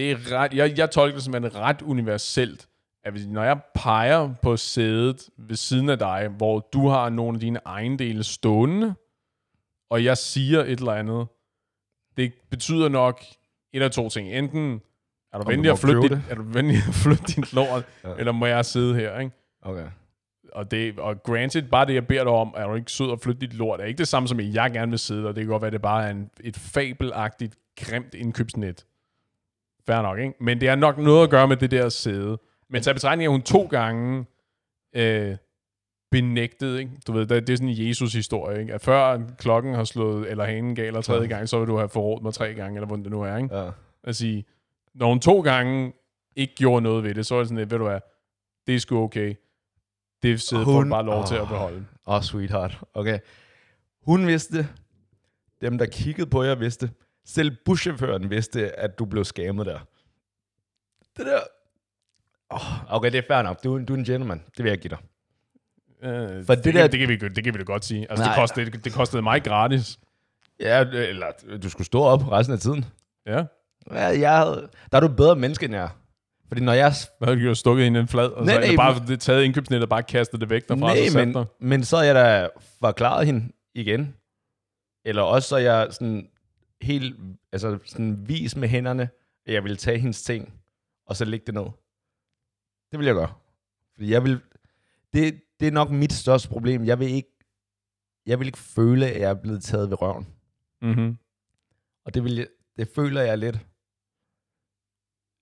[0.00, 2.68] Det er ret, jeg, jeg tolker det som en ret universelt,
[3.04, 7.36] at hvis, når jeg peger på sædet ved siden af dig, hvor du har nogle
[7.36, 8.94] af dine ejendele stående,
[9.90, 11.26] og jeg siger et eller andet,
[12.16, 13.22] det betyder nok
[13.72, 14.28] et af to ting.
[14.28, 14.80] Enten
[15.32, 18.14] er du venlig at flytte dit, er du venlig at flytte din lort, Ja.
[18.18, 19.32] eller må jeg sidde her, ikke?
[19.62, 19.86] okay.
[20.52, 23.20] Og, det, og granted, bare det, jeg beder dig om, er du ikke sød at
[23.20, 25.42] flytte dit lort, er ikke det samme som, at jeg gerne vil sidde, og det
[25.42, 28.86] kan godt være, at det bare er en, et fabelagtigt, grimt indkøbsnet.
[29.86, 30.34] Fair nok, ikke?
[30.40, 32.38] Men det har nok noget at gøre med det der sæde.
[32.70, 34.24] Men så betragtning, at hun to gange
[34.96, 35.36] øh,
[36.10, 36.90] benægtet, ikke?
[37.06, 38.74] Du ved, det, er sådan en Jesus-historie, ikke?
[38.74, 41.28] At før klokken har slået, eller hanen gal og tredje Ja.
[41.28, 43.56] gang, så vil du have forrådt mig tre gange, eller hvordan det nu er, ikke?
[43.58, 43.70] Ja.
[44.04, 44.44] At sige,
[44.94, 45.92] når hun to gange
[46.36, 48.00] ikke gjorde noget ved det, så er det sådan lidt, ved du hvad,
[48.66, 49.34] det er sgu okay.
[50.22, 51.84] Det får Hun- bare lov til at beholde.
[52.06, 52.78] Åh, oh, sweetheart.
[52.94, 53.18] Okay.
[54.02, 54.68] Hun vidste.
[55.60, 56.90] Dem, der kiggede på jer, vidste.
[57.26, 59.78] Selv buschaufføren vidste, at du blev skammet der.
[61.16, 61.40] Det der...
[62.50, 63.64] Oh, okay, det er fair nok.
[63.64, 64.42] Du, er- du er en gentleman.
[64.56, 64.98] Det vil jeg give dig.
[66.02, 67.84] Øh, For det, det det, der- kan, det, kan vi, det kan vi da godt
[67.84, 68.00] sige.
[68.10, 68.36] Altså, det, Nej.
[68.38, 69.98] kostede, det, det kostede mig gratis.
[70.60, 71.26] Ja, eller
[71.62, 72.84] du skulle stå op resten af tiden.
[73.26, 73.44] Ja.
[73.90, 75.88] Ja, jeg havde, der er du bedre menneske, end jeg.
[76.48, 76.92] Fordi når jeg...
[77.18, 77.58] Hvad havde du gjort?
[77.58, 78.26] Stukket hende i en flad?
[78.28, 81.08] Og Nej, så, nej, bare det, taget indkøbsnettet og bare kastet det væk derfra, Nej,
[81.08, 81.44] så men, dig.
[81.60, 82.48] men så er jeg da
[82.80, 84.14] forklaret hende igen.
[85.04, 86.28] Eller også så er jeg sådan
[86.82, 87.16] helt
[87.52, 89.08] altså sådan vis med hænderne,
[89.46, 90.52] at jeg vil tage hendes ting,
[91.06, 91.66] og så lægge det ned.
[92.90, 93.32] Det vil jeg gøre.
[93.94, 94.40] Fordi jeg vil...
[95.12, 96.84] Det, det er nok mit største problem.
[96.84, 97.36] Jeg vil ikke,
[98.26, 100.26] jeg vil ikke føle, at jeg er blevet taget ved røven.
[100.82, 101.18] Mm-hmm.
[102.04, 103.66] Og det, vil jeg, det føler jeg lidt,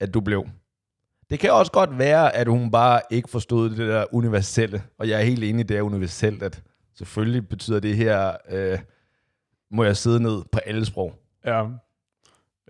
[0.01, 0.48] at du blev.
[1.31, 4.83] Det kan også godt være, at hun bare ikke forstod det der universelle.
[4.98, 6.62] Og jeg er helt enig, det er universelt, at
[6.94, 8.79] selvfølgelig betyder det her, øh,
[9.70, 11.27] må jeg sidde ned på alle sprog.
[11.54, 11.64] Ja.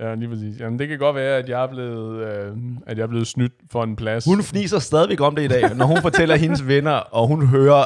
[0.01, 0.61] Ja, lige præcis.
[0.61, 3.53] Jamen, det kan godt være, at jeg er blevet, øh, at jeg er blevet snydt
[3.71, 4.25] for en plads.
[4.25, 7.85] Hun fniser stadigvæk om det i dag, når hun fortæller hendes venner, og hun hører,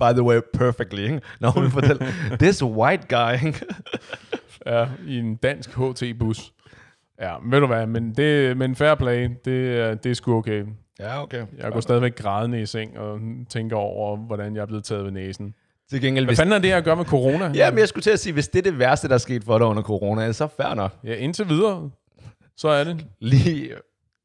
[0.00, 1.20] by the way, perfectly, ikke?
[1.40, 2.06] når hun fortæller,
[2.40, 3.64] this white guy, ikke?
[4.66, 6.52] Ja, i en dansk HT-bus.
[7.20, 10.36] Ja, men ved du hvad, men, det, men fair play, det, er- det er sgu
[10.36, 10.64] okay.
[11.00, 11.46] Ja, okay.
[11.58, 15.10] Jeg går stadigvæk grædende i seng og tænker over, hvordan jeg er blevet taget ved
[15.12, 15.54] næsen.
[15.90, 17.52] Til gengæld, Hvad fanden er det at gøre med corona?
[17.54, 19.44] ja, men jeg skulle til at sige, hvis det er det værste, der er sket
[19.44, 20.92] for dig under corona, så fair nok.
[21.04, 21.90] Ja, indtil videre,
[22.56, 23.06] så er det.
[23.20, 23.70] lige,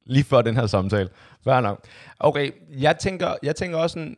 [0.06, 1.10] lige før den her samtale.
[1.44, 1.84] Fair nok.
[2.20, 4.16] Okay, jeg tænker, jeg tænker også sådan...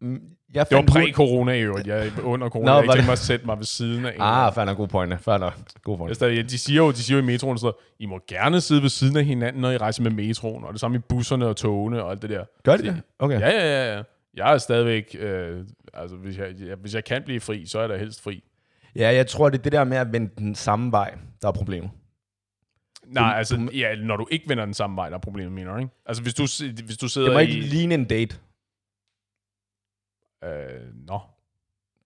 [0.00, 0.20] Mm,
[0.54, 1.86] Jeg Det var præ-corona i øvrigt.
[1.86, 2.66] Jeg er under corona.
[2.66, 4.16] Nå, jeg ikke tænkte mig at sætte mig ved siden af en.
[4.20, 5.18] Ah, fair nok, god pointe.
[5.18, 6.14] Fair nok, god pointe.
[6.14, 8.88] stadig, de siger jo, de siger jo i metroen, så I må gerne sidde ved
[8.88, 12.02] siden af hinanden, når I rejser med metroen, og det samme i busserne og togene
[12.04, 12.44] og alt det der.
[12.64, 13.02] Gør de det?
[13.18, 13.40] Okay.
[13.40, 13.96] Ja, ja, ja.
[13.96, 14.02] ja.
[14.36, 17.86] Jeg er stadigvæk, øh, altså hvis jeg, jeg, hvis jeg kan blive fri, så er
[17.88, 18.44] da helst fri.
[18.96, 21.52] Ja, jeg tror, det er det der med at vende den samme vej, der er
[21.52, 21.90] problemet.
[23.06, 25.52] Nej, Du- altså, du- ja, når du ikke vender den samme vej, der er problemet,
[25.52, 25.90] mener du, ikke?
[26.06, 26.42] Altså, hvis du,
[26.84, 27.60] hvis du sidder Det må ikke i...
[27.60, 28.36] ligne en date.
[30.44, 31.20] Øh, nå.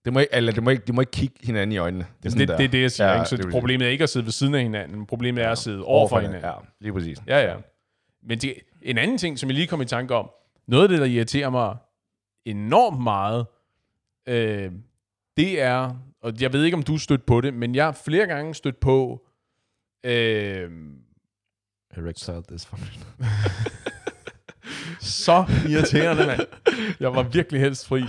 [0.05, 2.03] Det må ikke, eller det må ikke, de må ikke kigge hinanden i øjnene.
[2.03, 3.07] Det er Det, sådan det, det er det, jeg siger.
[3.07, 3.29] Ja, Ja, ikke?
[3.29, 5.05] Så det vil problemet er ikke at sidde ved siden af hinanden.
[5.05, 6.43] Problemet er at sidde over for hinanden.
[6.43, 7.17] Ja, lige præcis.
[7.27, 7.55] Ja, ja.
[8.23, 10.29] Men det, en anden ting, som jeg lige kom i tanke om,
[10.67, 11.77] noget af det, der irriterer mig
[12.45, 13.45] enormt meget,
[14.27, 14.71] øh,
[15.37, 17.99] det er, og jeg ved ikke, om du er stødt på det, men jeg har
[18.05, 19.27] flere gange stødt på,
[20.05, 20.69] øh,
[21.97, 23.03] Erectile dysfunction.
[25.01, 26.39] så irriterende, mand.
[26.99, 28.01] Jeg var virkelig helst fri.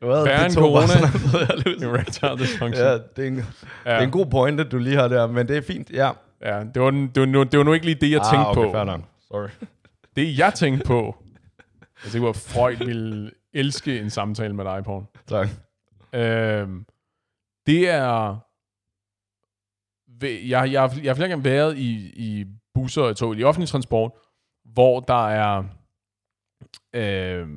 [0.00, 0.86] Værre Det end corona.
[0.86, 1.82] sådan.
[1.90, 2.86] Erectile dysfunction.
[2.86, 3.40] Ja, det er, en, ja.
[3.40, 3.46] det
[3.84, 5.90] er en god pointe, du lige har der, men det er fint.
[5.90, 6.10] Ja,
[6.44, 8.46] Ja, det var, det, var nu, det var nu ikke lige det, jeg ah, tænkte
[8.48, 8.72] okay, på.
[8.72, 9.00] fair nok.
[9.28, 9.48] Sorry.
[10.16, 11.16] Det, jeg tænkte på,
[12.04, 15.04] jeg tænkte på, at Freud ville elske en samtale med dig, Paul.
[15.26, 15.48] tak.
[16.12, 16.86] Øhm,
[17.66, 18.38] det er...
[20.22, 24.12] Jeg, jeg, jeg, har flere gange været i, i busser og tog, i offentlig transport,
[24.64, 25.64] hvor der er
[26.94, 27.48] øh,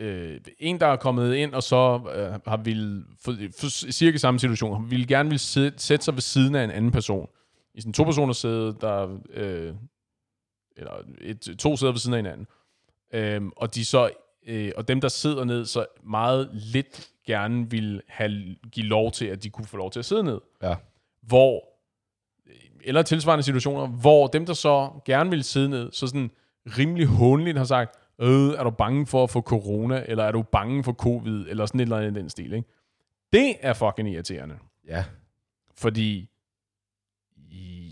[0.00, 4.40] øh, en, der er kommet ind, og så øh, har vil for, for cirka samme
[4.40, 7.28] situation, vil gerne vil sidde, sætte sig ved siden af en anden person.
[7.74, 9.74] I sådan to personer sæde, der øh,
[10.76, 12.46] eller et, to sæder ved siden af hinanden.
[13.12, 14.10] Øhm, og de så
[14.46, 19.26] øh, og dem der sidder ned så meget lidt gerne vil have give lov til
[19.26, 20.40] at de kunne få lov til at sidde ned.
[20.62, 20.74] Ja.
[21.22, 21.76] Hvor
[22.86, 26.30] eller tilsvarende situationer, hvor dem der så gerne vil sidde ned, så sådan
[26.66, 30.42] rimelig håndeligt har sagt, øh, er du bange for at få corona, eller er du
[30.42, 32.68] bange for covid, eller sådan et eller andet den stil, ikke?
[33.32, 34.58] Det er fucking irriterende.
[34.88, 35.04] Ja.
[35.76, 36.30] Fordi,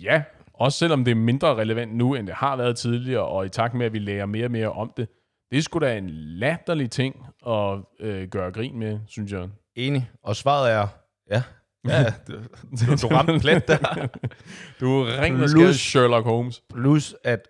[0.02, 3.48] ja, også selvom det er mindre relevant nu, end det har været tidligere, og i
[3.48, 5.08] takt med, at vi lærer mere og mere om det,
[5.54, 9.48] det er sgu da en latterlig ting at øh, gøre grin med, synes jeg.
[9.74, 10.10] Enig.
[10.22, 10.88] Og svaret er,
[11.30, 11.42] ja.
[11.88, 14.08] Ja, du, du, du ramte plet der.
[14.80, 16.62] Du ringer Plus- Sherlock Holmes.
[16.70, 17.48] Plus, at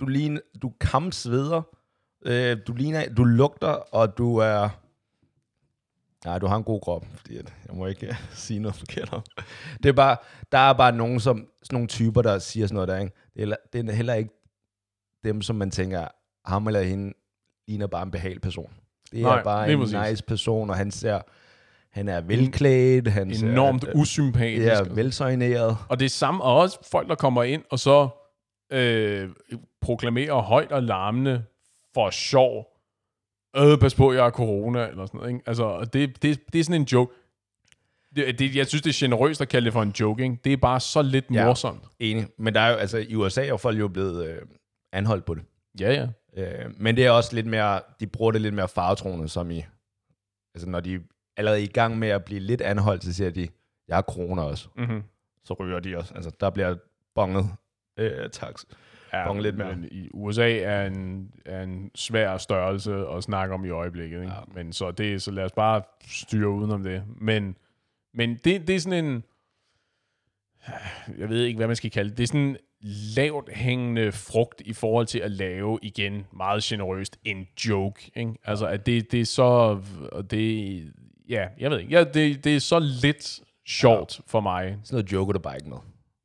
[0.00, 1.62] du, ligner, du kamsveder,
[2.26, 4.68] øh, du ligner, du lugter, og du er...
[6.24, 9.12] Nej, du har en god krop, fordi at, jeg må ikke øh, sige noget forkert
[9.12, 9.22] om.
[9.82, 10.16] Det er bare,
[10.52, 13.12] der er bare nogen, som, sådan nogle typer, der siger sådan noget der, ikke?
[13.36, 14.30] Det er, det er heller ikke
[15.24, 16.08] dem, som man tænker,
[16.44, 17.12] ham eller hende
[17.68, 18.70] ligner bare en behagelig person.
[19.12, 20.10] Det er Nej, bare lige en præcis.
[20.10, 21.20] nice person, og han ser,
[21.90, 24.66] han er velklædt, han ser, Enormt øh, usympatisk.
[24.66, 25.76] ja, velsøjneret.
[25.88, 28.08] Og det er samme, og også folk, der kommer ind, og så
[28.72, 29.28] øh,
[29.80, 31.44] proklamerer højt og larmende
[31.94, 32.66] for sjov.
[33.56, 35.32] Øh, pas på, jeg har corona, eller sådan noget.
[35.32, 35.42] Ikke?
[35.46, 37.14] Altså, det, det, det er sådan en joke.
[38.16, 40.22] Det, det, jeg synes, det er generøst at kalde det for en joke.
[40.22, 40.36] Ikke?
[40.44, 41.44] Det er bare så lidt Ja.
[41.44, 41.82] morsomt.
[41.98, 42.26] Enig.
[42.38, 44.38] Men der er jo, altså, i USA er folk jo blevet øh,
[44.92, 45.42] anholdt på det.
[45.80, 46.06] Ja, ja.
[46.36, 49.64] Øh, men det er også lidt mere, de bruger det lidt mere farvetroende, som i,
[50.54, 50.98] altså når de er
[51.36, 53.48] allerede i gang med at blive lidt anholdt, så siger de,
[53.88, 54.68] jeg har corona også.
[54.76, 55.02] Mm-hmm.
[55.44, 56.14] Så ryger de også.
[56.14, 56.76] Altså, der bliver
[57.14, 57.50] bonget
[57.96, 58.64] øh, tax.
[59.12, 59.76] Ja, lidt mere.
[59.76, 64.20] men i USA er en, er en svær størrelse at snakke om i øjeblikket.
[64.20, 64.32] Ikke?
[64.32, 64.40] Ja.
[64.54, 67.04] Men så, det, så lad os bare styre udenom det.
[67.20, 67.56] Men,
[68.14, 69.24] men det, det er sådan en...
[71.18, 72.18] Jeg ved ikke, hvad man skal kalde det.
[72.18, 72.56] Det er sådan
[73.16, 78.10] lavt hængende frugt i forhold til at lave, igen, meget generøst, en joke.
[78.16, 78.34] Ikke?
[78.44, 79.80] Altså, at det, det er så...
[80.12, 80.92] Og det,
[81.28, 81.92] ja, jeg ved ikke.
[81.92, 84.78] Ja, det, det er så lidt sjovt for mig.
[84.84, 85.78] Sådan noget joker du bare ikke med.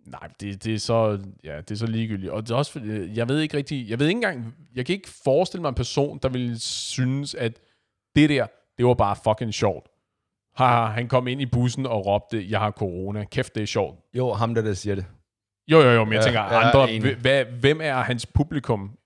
[0.06, 2.32] Nej, det, det er så ja, det er så ligegyldigt.
[2.32, 2.80] Og det er også
[3.16, 6.20] jeg ved ikke rigtig, jeg ved ikke engang, jeg kan ikke forestille mig en person,
[6.24, 7.60] der ville synes, at
[8.16, 9.88] det der, det var bare fucking sjovt.
[10.56, 13.24] Haha, han kom ind i bussen og råbte, jeg har corona.
[13.24, 14.00] Kæft, det er sjovt.
[14.14, 15.06] Jo, ham der, der siger det.
[15.68, 18.98] Jo, jo, jo, men jeg Ja, tænker, er andre, hv- hvad, hvem er hans publikum?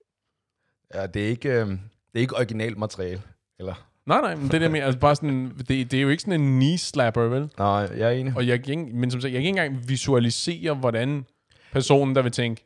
[0.94, 1.78] Ja, det er ikke, øh, det
[2.14, 3.22] er ikke originalt materiale.
[3.58, 3.86] Eller?
[4.06, 6.40] Nej, nej, men det der med, altså bare sådan, det, det er jo ikke sådan
[6.40, 7.50] en knee-slapper, vel?
[7.58, 8.32] Nej, jeg er enig.
[8.36, 11.26] Og jeg, kan ikke- men som sagt, jeg kan ikke engang visualisere, hvordan
[11.72, 12.64] personen, der vil tænke,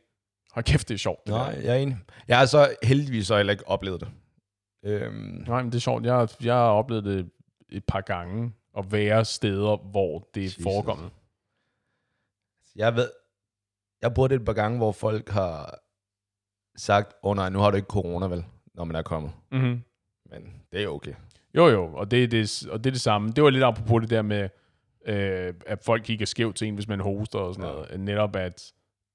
[0.51, 1.19] hold kæft, det er sjovt.
[1.27, 1.97] Det der." Nej, jeg er enig.
[2.27, 4.07] Jeg har så heldigvis så heller ikke oplevet det.
[4.85, 6.05] Øhm, Nej, men det er sjovt.
[6.05, 7.29] Jeg, jeg har oplevet det
[7.69, 10.63] et par gange, at være steder, hvor det er Jesus.
[10.63, 11.09] forekommet.
[12.75, 13.09] Jeg ved,
[14.05, 15.79] jeg har brugt det et par gange, hvor folk har
[16.77, 19.31] sagt, åh oh, nej, nu har du ikke corona, vel, når man er kommet.
[19.51, 19.81] Mm-hmm.
[20.31, 21.13] Men det er okay.
[21.55, 23.31] Jo, jo, og det, er det, og det er det samme.
[23.31, 24.49] Det var lidt apropos det der med,
[25.05, 27.75] øh, at folk kigger skævt til en, hvis man hoster og sådan ja.
[27.75, 27.99] noget.
[27.99, 28.71] Netop at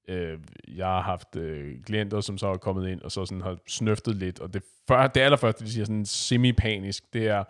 [0.09, 3.57] øh, jeg har haft øh, klienter, som så er kommet ind, og så sådan har
[3.67, 7.43] snøftet lidt, og det, før, det allerførste, de siger sådan semi-panisk, det er,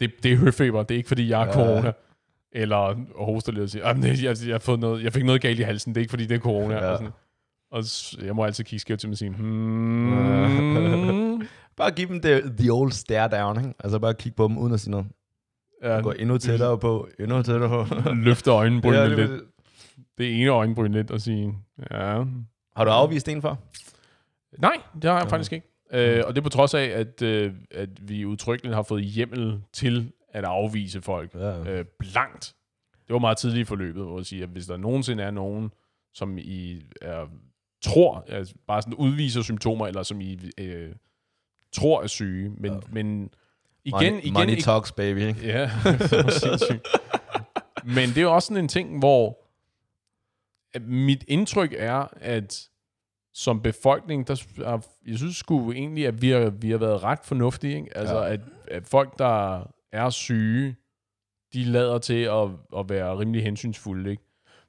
[0.00, 1.52] det, det er høfeber, det er ikke fordi, jeg har Ja.
[1.52, 1.92] corona.
[2.54, 5.40] Eller hoster lidt og siger, "Jamen, det- jeg, jeg, har fået noget, jeg fik noget
[5.42, 6.74] galt i halsen, det er ikke fordi, det er corona.
[6.74, 6.90] Ja.
[6.90, 6.98] Og,
[7.84, 8.20] sådan.
[8.20, 11.42] og jeg må altid kigge skævt til mig og sige, hmm,
[11.76, 13.74] Bare give dem the, the old stare down, ikke?
[13.84, 15.06] Altså bare kigge på dem uden at sige noget.
[15.82, 17.86] ja, Gå endnu tættere på, endnu tættere på.
[18.28, 19.42] løfte øjenbrynene Ja, ja, det- lidt.
[20.18, 21.54] Det ene øjenbryn lidt og sige,
[21.90, 22.24] ja.
[22.76, 23.58] Har du afvist en for?
[24.58, 25.66] Nej, det har jeg faktisk ikke.
[25.92, 29.60] Øh, og det er på trods af, at, øh, at vi udtrykkeligt har fået hjemmel
[29.72, 31.70] til at afvise folk Ja.
[31.70, 32.54] øh, blankt.
[33.06, 35.70] Det var meget tidligt i forløbet, hvor jeg siger, at hvis der nogensinde er nogen,
[36.14, 37.26] som I er,
[37.82, 40.94] tror, altså bare sådan udviser symptomer, eller som I øh,
[41.72, 42.78] tror er syge, men, Ja.
[42.88, 43.30] men
[43.84, 45.46] igen, money, igen, money igen, talks, baby, ikke?
[45.46, 45.70] Ja.
[47.84, 49.38] Men det er også sådan en ting, hvor
[50.80, 52.68] mit indtryk er, at
[53.32, 57.18] som befolkning, der, er- jeg synes sgu egentlig, at vi har, vi har været ret
[57.24, 57.76] fornuftige.
[57.76, 57.96] Ikke?
[57.96, 58.32] Altså, ja.
[58.32, 59.62] at, at folk, der
[59.94, 60.76] er syge,
[61.52, 64.10] de lader til at, at være rimelig hensynsfulde.
[64.10, 64.22] Ikke?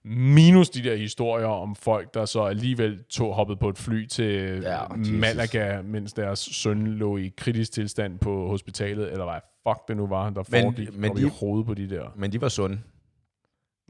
[0.03, 4.61] Minus de der historier om folk, der så alligevel tog hoppet på et fly til
[4.61, 5.13] Ja, Jesus.
[5.13, 10.07] Malaga, mens deres søn lå i kritisk tilstand på hospitalet, eller hvad fuck det nu
[10.07, 12.13] var, der Men- foregik men de- i hovedet på de der.
[12.15, 12.79] Men de var sunde.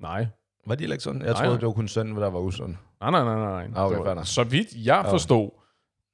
[0.02, 0.28] Nej.
[0.68, 1.26] Var de heller ikke sunde?
[1.26, 2.76] Jeg Nej, troede, det var kun sønnen, der var usund.
[3.02, 3.68] Nej, nej, nej, nej.
[3.76, 5.50] Ah, okay, var, så vidt jeg forstod,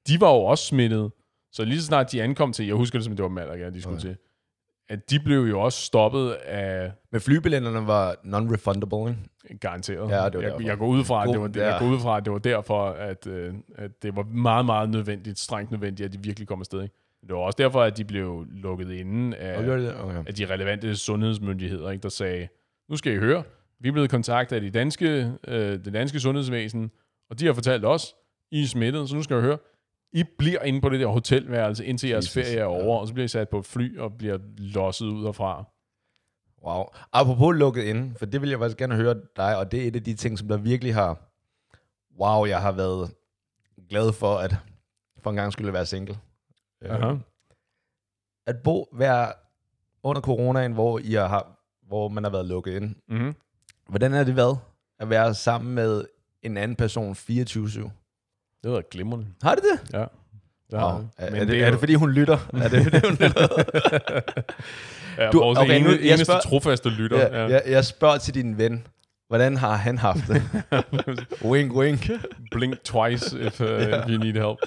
[0.08, 1.12] de var jo også smittet.
[1.52, 3.82] Så lige så snart de ankom til, jeg husker det som, det var Malaga, de
[3.82, 4.08] skulle Okay.
[4.08, 4.18] til,
[4.92, 9.10] at de blev jo også stoppet af Men flybilletterne var non-refundable,
[9.50, 9.60] ikke?
[9.60, 10.10] garanteret.
[10.10, 10.62] Ja, det var jeg, derfor.
[10.62, 11.86] jeg går ud fra, at det var, God- jeg ja.
[11.86, 15.40] går ud fra, at det var derfor, at, øh, at det var meget, meget nødvendigt,
[15.40, 16.82] strengt nødvendigt, at de virkelig kom afsted.
[16.84, 16.96] Ikke?
[17.22, 19.96] Det var også derfor, at de blev lukket inde Og af, det?
[20.04, 20.24] Okay.
[20.28, 22.04] af de relevante sundhedsmyndigheder, ikke?
[22.04, 22.48] der sagde,
[22.90, 23.44] nu skal I høre,
[23.80, 26.92] vi er blevet kontaktet af de danske, øh, det danske sundhedsvæsen,
[27.30, 28.16] og de har fortalt os,
[28.52, 29.58] I er smittet, så nu skal I høre,
[30.14, 32.66] I bliver inde på det der hotelværelse, indtil jeres Jesus, ferie er ja.
[32.66, 35.66] over, og så bliver I sat på et fly og bliver losset ud herfra.
[36.64, 36.84] Wow.
[37.14, 39.96] Apropos lukket inde, for det vil jeg faktisk gerne høre dig, og det er et
[39.96, 41.32] af de ting, som der virkelig har,
[42.20, 43.12] wow, jeg har været
[43.90, 44.56] glad for, at
[45.24, 46.18] for en gang skulle være single.
[46.84, 47.16] Øh, Aha.
[48.48, 49.34] At bo, være
[50.04, 52.94] under coronaen, hvor, I har, hvor man har været lukket inde.
[53.08, 53.36] Mm-hmm.
[53.90, 54.60] Hvordan er det været
[55.00, 56.06] at være sammen med
[56.42, 57.90] en anden person 24-7?
[58.64, 59.28] Det var glimrende.
[59.44, 59.94] Har det det?
[60.00, 60.06] Ja.
[60.72, 61.06] Det har.
[61.18, 62.38] Er, Men er, det, jo- er det, fordi hun lytter?
[62.54, 63.48] er det, fordi hun lytter?
[65.18, 67.20] Ja, Du- vores okay, okay, nu- ene, jeg eneste spørger- trofaste lytter.
[67.20, 68.88] ja, jeg, jeg spørger til din ven.
[69.28, 70.44] Hvordan har han haft det?
[71.52, 72.10] wink, wink.
[72.52, 74.58] Blink twice, if, uh, if you need help.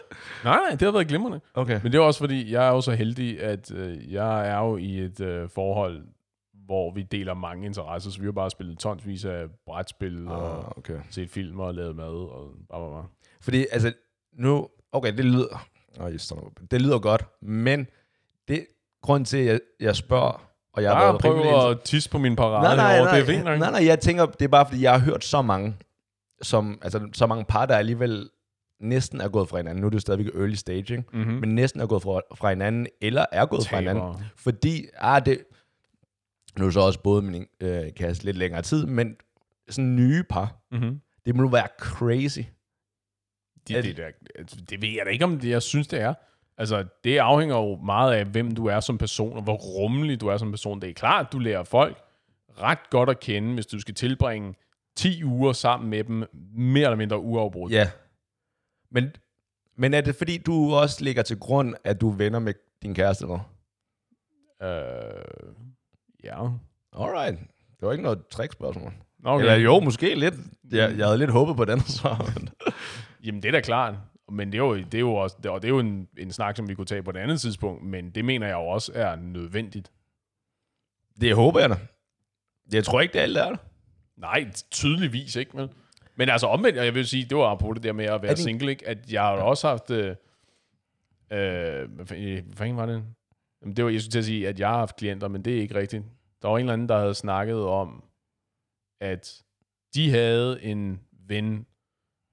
[0.45, 1.41] Nej, nej, det har været glimrende.
[1.55, 1.81] Okay.
[1.83, 4.77] Men det er også fordi, jeg er jo så heldig, at øh, jeg er jo
[4.77, 6.03] i et øh, forhold,
[6.67, 10.65] hvor vi deler mange interesser, så vi har bare spillet tonsvis af brætspil og Ah,
[10.79, 10.97] okay.
[11.11, 13.09] set film og lavet mad og bla, bla, bla.
[13.45, 13.93] Fordi, altså,
[14.39, 14.69] nu...
[14.93, 15.67] Okay, det lyder...
[16.13, 16.33] Just,
[16.71, 17.87] det lyder godt, men
[18.49, 18.67] det
[19.03, 21.71] grund til, at jeg, jeg spørger, og jeg har været rimelig...
[21.71, 23.59] at tisse på min parade nej, nej, herovre, nej, det er fint nok.
[23.59, 25.77] nej, nej, jeg tænker, det er bare, fordi jeg har hørt så mange,
[26.43, 28.31] som, altså, så mange par, der alligevel
[28.81, 29.81] næsten er gået fra hinanden.
[29.81, 31.33] Nu er det jo stadigvæk early staging, Mm-hmm.
[31.35, 34.13] men næsten er gået fra, fra hinanden, eller er gået fra hinanden.
[34.13, 34.25] Taber.
[34.37, 35.39] Fordi, ah, det,
[36.59, 39.17] nu er så også både min øh, kæreste lidt længere tid, men
[39.71, 41.01] sådan nye par, Mm-hmm.
[41.27, 42.41] det må være crazy.
[43.69, 46.15] Det, det, der, altså, det ved jeg da ikke, om det, jeg synes, det er.
[46.59, 50.29] Altså, det afhænger jo meget af, hvem du er som person, og hvor rummelig du
[50.29, 50.81] er som person.
[50.81, 52.03] Det er klart, at du lærer folk
[52.61, 54.55] ret godt at kende, hvis du skal tilbringe
[54.97, 56.25] 10 uger sammen med dem,
[56.55, 57.73] mere eller mindre uafbrudt.
[57.73, 57.91] Ja.
[58.91, 59.11] Men,
[59.77, 62.95] men er det fordi, du også ligger til grund, at du er venner med din
[62.95, 63.51] kæreste, eller?
[64.63, 65.55] Øh,
[66.25, 66.49] ja.
[66.93, 67.39] Alright.
[67.81, 68.93] Det var ikke noget trickspørgsmål.
[69.25, 69.45] Okay.
[69.45, 70.35] Eller jo, måske lidt.
[70.71, 72.17] Jeg, jeg havde lidt håbet på den, så.
[73.25, 73.95] men- Jamen, det er da klart.
[74.33, 76.57] Men det er jo, det er jo, også, og det er jo en, en snak,
[76.57, 79.17] som vi kunne tage på et andet tidspunkt, men det mener jeg jo også er
[79.17, 79.93] nødvendigt.
[81.21, 81.75] det håber jeg da.
[82.73, 83.61] Jeg tror ikke, det er alt, der er det.
[84.17, 85.69] Nej, tydeligvis ikke, vel?
[86.17, 88.35] Men altså omvendt, og jeg vil sige, det var på det der med at være
[88.35, 88.89] din- single, ikke?
[88.89, 89.91] at jeg har også haft...
[89.91, 90.17] Øh,
[91.31, 93.05] øh, fa- hvad fanden var det?
[93.63, 95.57] Jamen, det var, jeg skulle til at sige, at jeg har haft klienter, men det
[95.57, 96.05] er ikke rigtigt.
[96.43, 98.05] Der var en eller anden, der havde snakket om,
[99.01, 99.43] at
[99.95, 101.67] de havde en ven,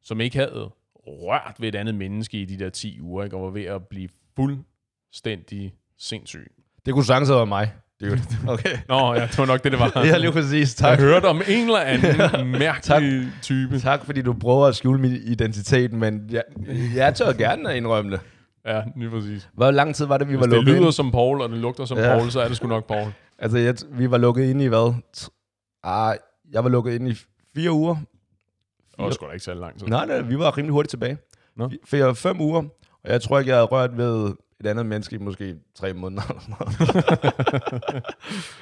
[0.04, 0.72] som ikke havde
[1.08, 3.36] rørt ved et andet menneske i de der 10 uger, ikke?
[3.36, 6.52] og var ved at blive fuldstændig sindssyg.
[6.86, 7.74] Det kunne sagtens have været mig.
[8.00, 8.78] Det er jo- okay.
[8.88, 9.92] Nå, ja, det var nok det, det var.
[10.06, 10.82] Ja, lige præcis.
[10.82, 11.00] Jeg Tak.
[11.00, 13.80] hørte om en eller anden mærkelig type.
[13.80, 16.44] Tak, fordi du prøver at skjule min identitet, men jeg,
[16.96, 18.20] jeg tør gerne at indrømme det.
[18.66, 19.50] Ja, lige præcis.
[19.54, 20.92] Hvor lang tid var det, vi var Hvis det lukket lyder ind?
[20.94, 22.18] som Paul, og det lugter som Ja.
[22.18, 23.12] Paul, så er det sgu nok Paul.
[23.40, 24.94] Altså, jeg, vi var lukket ind i hvad?
[25.84, 26.16] Ah,
[26.52, 27.14] jeg var lukket ind i
[27.56, 27.96] fire uger.
[29.00, 29.88] Var sgu da ikke så lang tid.
[29.88, 31.18] Nej, nej, vi var rimelig hurtigt tilbage.
[31.56, 31.68] Nå.
[31.68, 32.62] Fi- Fire, fem uger,
[33.04, 36.22] og jeg tror ikke, jeg havde rørt ved et andet menneske i måske tre måneder.
[36.30, 38.04] eller sådan noget.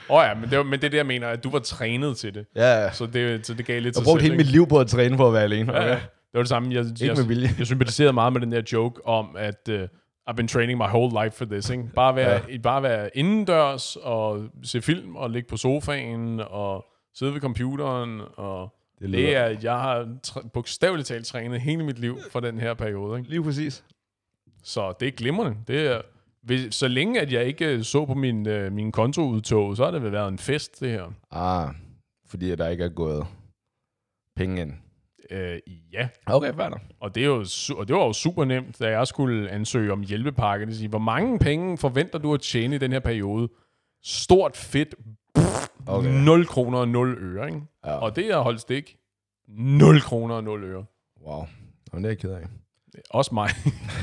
[0.10, 1.60] Åh oh, ja, men det, var, men det er det, jeg mener, at du var
[1.60, 2.46] trænet til det.
[2.56, 2.92] ja, ja.
[2.92, 5.28] Så det, så det gav lidt jeg brugte hele mit liv på at træne for
[5.28, 5.72] at være alene.
[5.74, 5.90] Ja, Okay.
[5.90, 5.96] ja.
[5.96, 6.74] Det var det samme.
[6.74, 7.50] Jeg, Ikke jeg, med vilje.
[7.58, 9.76] jeg sympatiserede meget med den der joke om, at uh,
[10.30, 11.70] I've been training my whole life for this.
[11.70, 11.84] Ikke?
[11.96, 12.58] Bare, være, ja.
[12.58, 18.22] bare være indendørs og se film og ligge på sofaen og sidde ved computeren.
[18.38, 20.18] Og Det, det er, jeg har
[20.54, 23.18] bogstaveligt talt trænet hele mit liv for den her periode.
[23.20, 23.30] Ikke?
[23.30, 23.84] Lige præcis.
[24.64, 25.58] Så det er glimrende.
[25.68, 26.02] Det er,
[26.44, 29.92] hvis, så længe at jeg ikke øh, så på min, øh, min kontoudtog, så har
[29.92, 31.14] det vel været en fest, det her.
[31.32, 31.70] Ah,
[32.28, 33.28] fordi der ikke er gået
[34.36, 34.74] penge ind.
[35.32, 35.60] Øh,
[35.94, 37.46] ja, Okay, fair og det, er jo,
[37.78, 40.62] og det var jo super nemt, da jeg skulle ansøge om hjælpepakke.
[40.62, 43.50] Det vil sige, hvor mange penge forventer du at tjene i den her periode?
[44.04, 44.96] Stort fedt.
[45.88, 46.10] Okay.
[46.10, 47.62] 0 kroner og 0 øre, ikke?
[47.86, 47.92] Ja.
[47.92, 48.96] Og det er holdt stik.
[49.48, 50.86] 0 kroner og 0 øre.
[51.28, 51.46] Wow.
[51.94, 52.48] Jamen, det er jeg ked af.
[53.10, 53.50] Også mig.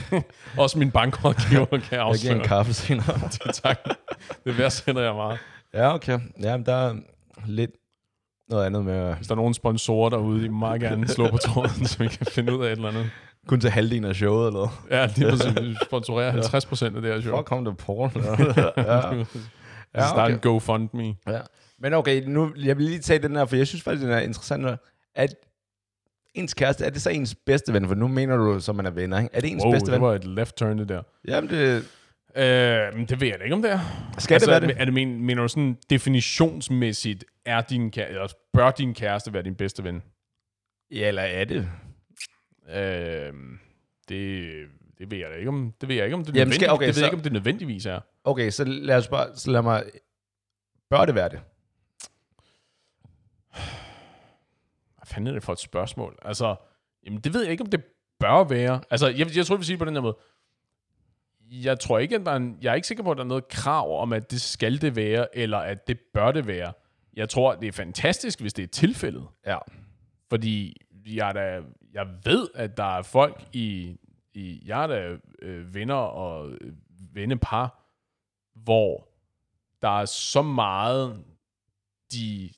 [0.58, 2.36] Også min bankrådgiver kan Jeg giver afsløre.
[2.36, 3.28] en kaffe senere.
[3.64, 3.78] tak.
[4.44, 5.38] Det værdsætter jeg meget.
[5.74, 6.18] ja, okay.
[6.40, 6.94] Jamen, der er
[7.46, 7.70] lidt...
[8.48, 11.86] noget andet med Hvis der er nogen sponsorer derude, de meget gerne slå på tråden,
[11.86, 13.10] så vi kan finde ud af et eller andet.
[13.48, 14.98] kun til halvdelen af showet, eller hvad?
[14.98, 15.78] Ja, lige præcis.
[15.86, 17.36] Sponsorerer 50 procent af det her show.
[17.36, 18.12] Fuck, kom der porn.
[18.76, 19.22] ja.
[20.02, 20.32] ja, Start okay.
[20.34, 21.14] en GoFundMe.
[21.26, 21.40] ja.
[21.78, 24.18] Men okay, nu, jeg vil lige tage den her, for jeg synes faktisk, den er
[24.20, 24.66] interessant,
[25.14, 25.34] at
[26.34, 27.86] ens kæreste, er det så ens bedste ven?
[27.88, 29.30] For nu mener du, som man er venner, ikke?
[29.36, 30.00] Er det ens Wow, bedste det ven?
[30.02, 31.02] var et left turn, det der.
[31.28, 31.84] Jamen, det,
[32.36, 33.78] Øh, det ved jeg da ikke, om det er.
[34.18, 34.74] Skal det være det?
[34.80, 39.42] Er det men, mener du sådan definitionsmæssigt, er din kæreste, eller bør din kæreste være
[39.42, 40.02] din bedste ven?
[40.90, 41.68] ja, eller er det?
[42.68, 43.32] Øh,
[44.08, 44.52] det,
[44.98, 46.86] det ved jeg da ikke, om det ved jeg ikke, om det, Jamen, skal- okay,
[46.86, 48.00] det ved så- jeg ikke, om det nødvendigvis er.
[48.24, 49.84] Okay, så lad os bare, så lad mig,
[50.90, 51.40] bør det være det?
[55.06, 56.18] Fanden er det for et spørgsmål?
[56.22, 56.56] Altså,
[57.06, 57.84] jamen, det ved jeg ikke, om det
[58.20, 58.80] bør være.
[58.90, 60.16] Altså, jeg, jeg tror, vi sige det på den her måde.
[61.50, 63.28] Jeg tror ikke, at der er en, jeg er ikke sikker på, at der er
[63.28, 66.72] noget krav om, at det skal det være, eller at det bør det være.
[67.16, 69.26] Jeg tror, det er fantastisk, hvis det er tilfældet.
[69.46, 69.58] Ja.
[70.30, 70.76] Fordi
[71.06, 71.60] jeg, da,
[71.92, 73.96] jeg ved, at der er folk i...
[74.34, 76.72] i jeg er da øh, venner og øh,
[77.12, 77.82] vennepar,
[78.54, 79.08] hvor
[79.82, 81.24] der er så meget,
[82.12, 82.50] de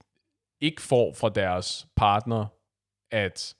[0.61, 2.47] ikke får fra deres partner,
[3.11, 3.55] at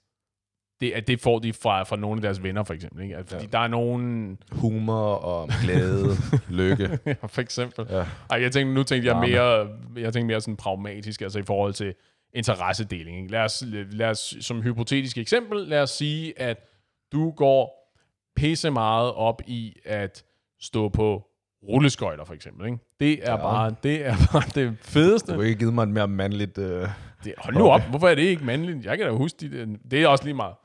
[0.81, 3.03] det, at det får de fra, fra nogle af deres venner, for eksempel.
[3.03, 3.17] Ikke?
[3.17, 3.49] At, fordi Ja.
[3.51, 4.37] der er nogen...
[4.51, 6.07] Humor og glæde,
[6.59, 6.99] lykke.
[7.05, 7.85] ja, for eksempel.
[7.89, 8.05] Ja.
[8.29, 11.73] Ej, jeg tænkte, nu tænkte jeg mere, jeg tænkte mere sådan pragmatisk, altså i forhold
[11.73, 11.93] til
[12.33, 13.17] interessedeling.
[13.17, 13.31] Ikke?
[13.31, 16.69] Lad, os, lad os, som hypotetisk eksempel, lad os sige, at
[17.11, 17.93] du går
[18.35, 20.23] pisse meget op i at
[20.59, 21.27] stå på
[21.63, 22.65] rulleskøjter, for eksempel.
[22.65, 22.77] Ikke?
[22.99, 23.37] Det er, Ja.
[23.37, 25.33] bare, det er bare det fedeste.
[25.33, 26.57] Du har ikke givet mig et mere mandligt...
[26.57, 26.87] Øh,
[27.23, 28.85] Det, hold nu op, hvorfor er det ikke mandligt?
[28.85, 30.55] Jeg kan da huske, de, det er også lige meget.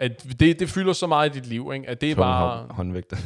[0.00, 1.88] At det, det fylder så meget i dit liv, ikke?
[1.88, 2.56] at det er tung bare...
[2.58, 3.16] hånd, håndvægte.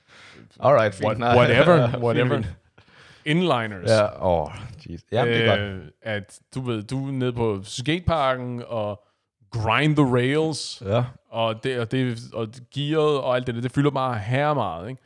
[0.60, 1.06] Alright, fint.
[1.06, 2.42] What, whatever, whatever.
[3.24, 3.90] Inliners.
[3.90, 4.50] Ja, åh, oh,
[4.86, 5.00] jeez.
[5.12, 5.60] Ja, det er godt.
[5.60, 9.00] Øh, At du ved, du er nede på skateparken og
[9.50, 11.04] grind the rails, Ja.
[11.30, 14.88] og det, og det og gearet og alt det der, det fylder bare her meget,
[14.90, 15.02] ikke?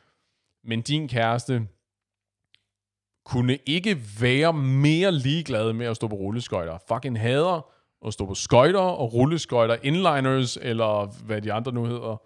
[0.65, 1.67] Men din kæreste
[3.25, 6.77] kunne ikke være mere ligeglad med at stå på rulleskøjter.
[6.87, 7.67] Fucking hader
[8.07, 12.21] at stå på skøjter og rulleskøjter, inliners, eller hvad de andre nu hedder.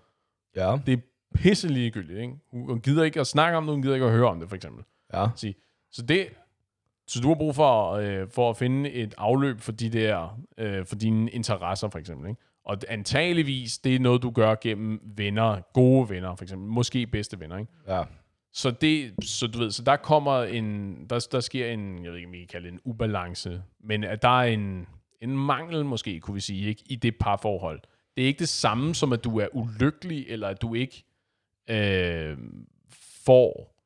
[0.56, 0.98] Ja, Det er
[1.36, 2.34] pisse ligegyldigt, ikke?
[2.52, 4.56] Hun gider ikke at snakke om det, hun gider ikke at høre om det, for
[4.56, 4.84] eksempel.
[5.14, 5.28] ja.
[5.92, 6.28] Så det,
[7.08, 10.86] så du har brug for, øh, for at finde et afløb for de der, øh,
[10.86, 12.42] for dine interesser for eksempel, ikke?
[12.66, 17.40] Og antageligvis, det er noget, du gør gennem venner, gode venner for eksempel, måske bedste
[17.40, 17.72] venner, ikke?
[17.88, 18.04] Ja,
[18.54, 22.18] Så det, så du ved, så der kommer en, der, der sker en, jeg ved
[22.18, 24.88] ikke, om vi kan kalde det en ubalance, men at der er en,
[25.22, 27.82] en mangel måske, kunne vi sige, ikke, i det parforhold.
[28.16, 31.04] Det er ikke det samme som, at du er ulykkelig, eller at du ikke
[31.70, 32.38] øh,
[33.26, 33.78] får,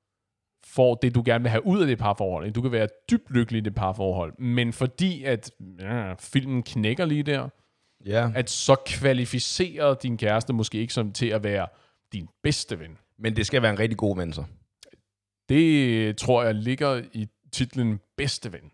[0.66, 2.46] får det, du gerne vil have ud af det parforhold.
[2.46, 2.56] Ikke?
[2.56, 7.24] Du kan være dybt lykkelig i det parforhold, men fordi at ja, filmen knækker lige
[7.24, 7.50] der,
[8.06, 8.32] ja.
[8.36, 11.68] at så kvalificerer din kæreste måske ikke som til at være
[12.14, 12.98] din bedste ven.
[13.22, 14.44] Men det skal være en rigtig god ven, så.
[15.50, 18.72] Det tror jeg ligger i titlen bedste ven.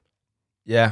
[0.67, 0.91] Ja.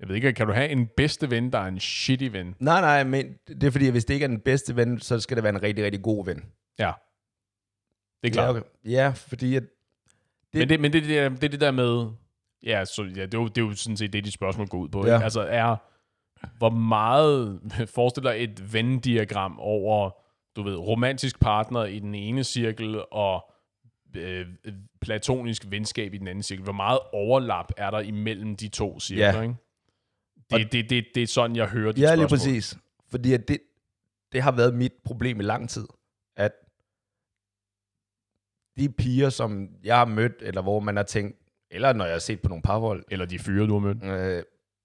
[0.00, 2.54] Jeg ved ikke, kan du have en bedste ven, der er en shitty ven?
[2.58, 5.20] Nej, nej, men det er fordi, at hvis det ikke er den bedste ven, så
[5.20, 6.44] skal det være en rigtig, rigtig god ven.
[6.78, 6.92] Ja.
[8.22, 8.54] Det er klart.
[8.54, 8.68] Ja, okay.
[8.84, 9.62] ja fordi at,
[10.52, 12.10] Det, men det, men det, det, er- det er det der med...
[12.62, 14.78] Ja, så, ja det, er jo, det er jo sådan set det, dit spørgsmål går
[14.78, 15.06] ud på.
[15.06, 15.14] Ja.
[15.14, 15.24] Ikke?
[15.24, 15.76] Altså er...
[16.58, 17.60] Hvor meget
[17.94, 20.10] forestiller et Venn-diagram over,
[20.56, 23.52] du ved, romantisk partner i den ene cirkel og
[24.16, 24.46] øh,
[25.00, 26.64] platonisk venskab i den anden cirkel.
[26.64, 29.42] Hvor meget overlap er der imellem de to cirkler, Ja.
[29.42, 29.54] ikke?
[30.50, 32.38] Det, det, det, det er sådan, jeg hører dit ja, lige spørgsmål.
[32.54, 32.76] præcis.
[33.08, 33.58] Fordi at det,
[34.32, 35.86] det har været mit problem i lang tid,
[36.36, 36.52] at
[38.78, 41.38] de piger, som jeg har mødt, eller hvor man har tænkt,
[41.70, 44.04] eller når jeg har set på nogle parforhold, Eller de fyre, du har mødt.
[44.38, 44.42] øh,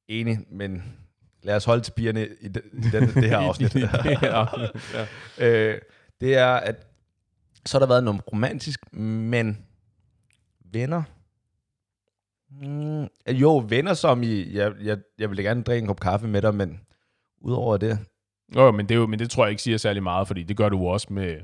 [0.07, 0.83] enig, men
[1.43, 3.75] lad os holde til pigerne i, den, i den, det her afsnit.
[3.75, 4.45] ja.
[5.37, 5.81] øh,
[6.21, 6.85] det er, at
[7.65, 9.65] så har der været noget romantisk, men
[10.71, 11.03] venner?
[12.51, 16.27] Mm, jo, venner som i, jeg, jeg, jeg vil da gerne drikke en kop kaffe
[16.27, 16.81] med dig, men
[17.41, 17.99] udover det,
[18.55, 20.57] Jo, men det, er jo, men det tror jeg ikke siger særlig meget, fordi det
[20.57, 21.37] gør du også med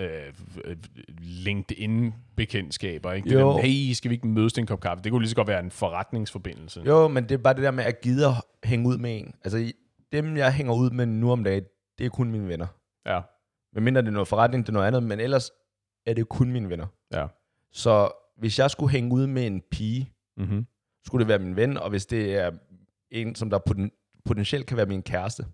[0.00, 0.32] øh,
[1.18, 3.12] LinkedIn-bekendtskaber.
[3.12, 3.28] Ikke?
[3.30, 3.52] Det Jo.
[3.52, 5.04] Der, hey, skal vi ikke mødes til en kop kaffe?
[5.04, 6.82] Det kunne lige så godt være en forretningsforbindelse.
[6.86, 8.32] jo, men det er bare det der med at gide at
[8.64, 9.34] hænge ud med en.
[9.44, 9.72] Altså,
[10.12, 11.64] dem jeg hænger ud med nu om dagen,
[11.98, 12.66] det er kun mine venner.
[13.06, 13.20] Ja,
[13.72, 15.50] Men mindre det er noget forretning, det er noget andet, men ellers
[16.06, 16.86] er det kun mine venner.
[17.12, 17.26] ja.
[17.72, 20.66] Så hvis jeg skulle hænge ud med en pige, Mm-hmm.
[21.06, 22.50] skulle det være min ven, og hvis det er
[23.10, 25.46] en, som der poten- potentielt kan være min kæreste,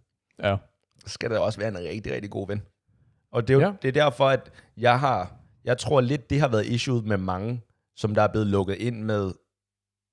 [0.43, 0.57] Ja.
[0.99, 2.63] så skal det også være en rigtig, rigtig god ven.
[3.37, 3.73] Og det er, jo, Ja.
[3.83, 5.35] det er derfor, at jeg har,
[5.65, 7.63] jeg tror lidt, det har været issue med mange,
[7.97, 9.33] som der er blevet lukket ind med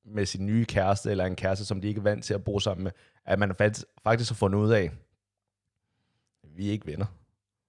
[0.06, 2.60] med sin nye kæreste, eller en kæreste, som de ikke er vant til at bo
[2.60, 2.92] sammen med,
[3.26, 4.92] at man faktisk, faktisk har fundet ud af,
[6.56, 7.06] vi er ikke venner.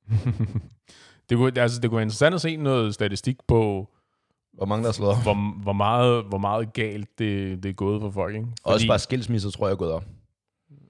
[1.28, 3.88] det, kunne, altså, det kunne være interessant at se noget statistik på,
[4.52, 5.22] Hvor mange der er slået op.
[5.22, 8.34] hvor, hvor, meget, hvor meget galt det, det er gået for folk.
[8.34, 8.46] Ikke?
[8.64, 10.04] Også bare skilsmisser, tror jeg, er gået op.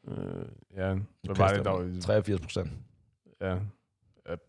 [0.08, 0.16] Øh,
[0.76, 2.70] ja, hvad var det, der var, 83 procent.
[3.40, 3.56] ja,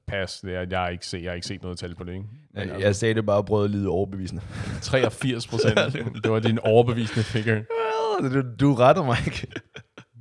[0.07, 2.11] pas, det er, jeg, har ikke set, jeg har ikke set noget tal på det,
[2.13, 2.26] ikke?
[2.53, 4.41] Men Jeg, altså, jeg sagde det bare og prøvede at lyde overbevisende.
[4.82, 5.76] 83 procent,
[6.23, 7.63] det var din overbevisende figure.
[8.21, 9.47] Du, du retter mig ikke.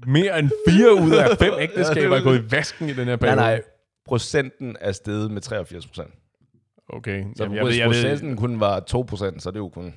[0.07, 3.17] Mere end 4 ud af 5 ægteskaber er gået i vasken i den her Nej,
[3.17, 3.37] periode.
[3.37, 3.63] nej.
[4.07, 6.11] Procenten er steget med 83 procent.
[6.89, 9.53] Okay, Så Jamen, hvis jeg, ved, jeg ved, procenten kun var 2 procent, så er
[9.53, 9.95] det jo kun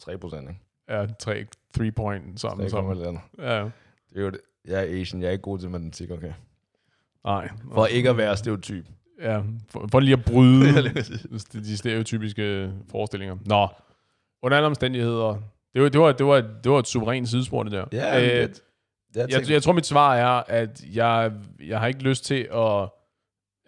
[0.00, 0.60] 3 procent, ikke?
[0.88, 1.44] ja, 3,
[1.76, 2.66] 3 point sammen.
[2.66, 3.18] 3, sammen.
[3.38, 3.64] Ja,
[4.10, 4.40] Det er jo det.
[4.68, 6.32] Jeg er Asian, jeg er ikke god til matematik, okay?
[7.24, 7.48] Nej.
[7.74, 8.86] For ikke at være stereotyp.
[9.22, 9.40] Ja,
[9.70, 10.82] for, for lige at bryde
[11.52, 13.36] de, stereotypiske forestillinger.
[13.46, 13.68] Nå,
[14.42, 15.42] under alle omstændigheder,
[15.74, 17.84] det var, det var, det var, det var et suverænt sidespor, det der.
[17.92, 18.60] Ja, Øh, øh, det,
[19.14, 21.32] jeg, jeg, jeg tror, mit svar er, at jeg,
[21.66, 22.88] jeg har ikke lyst til at...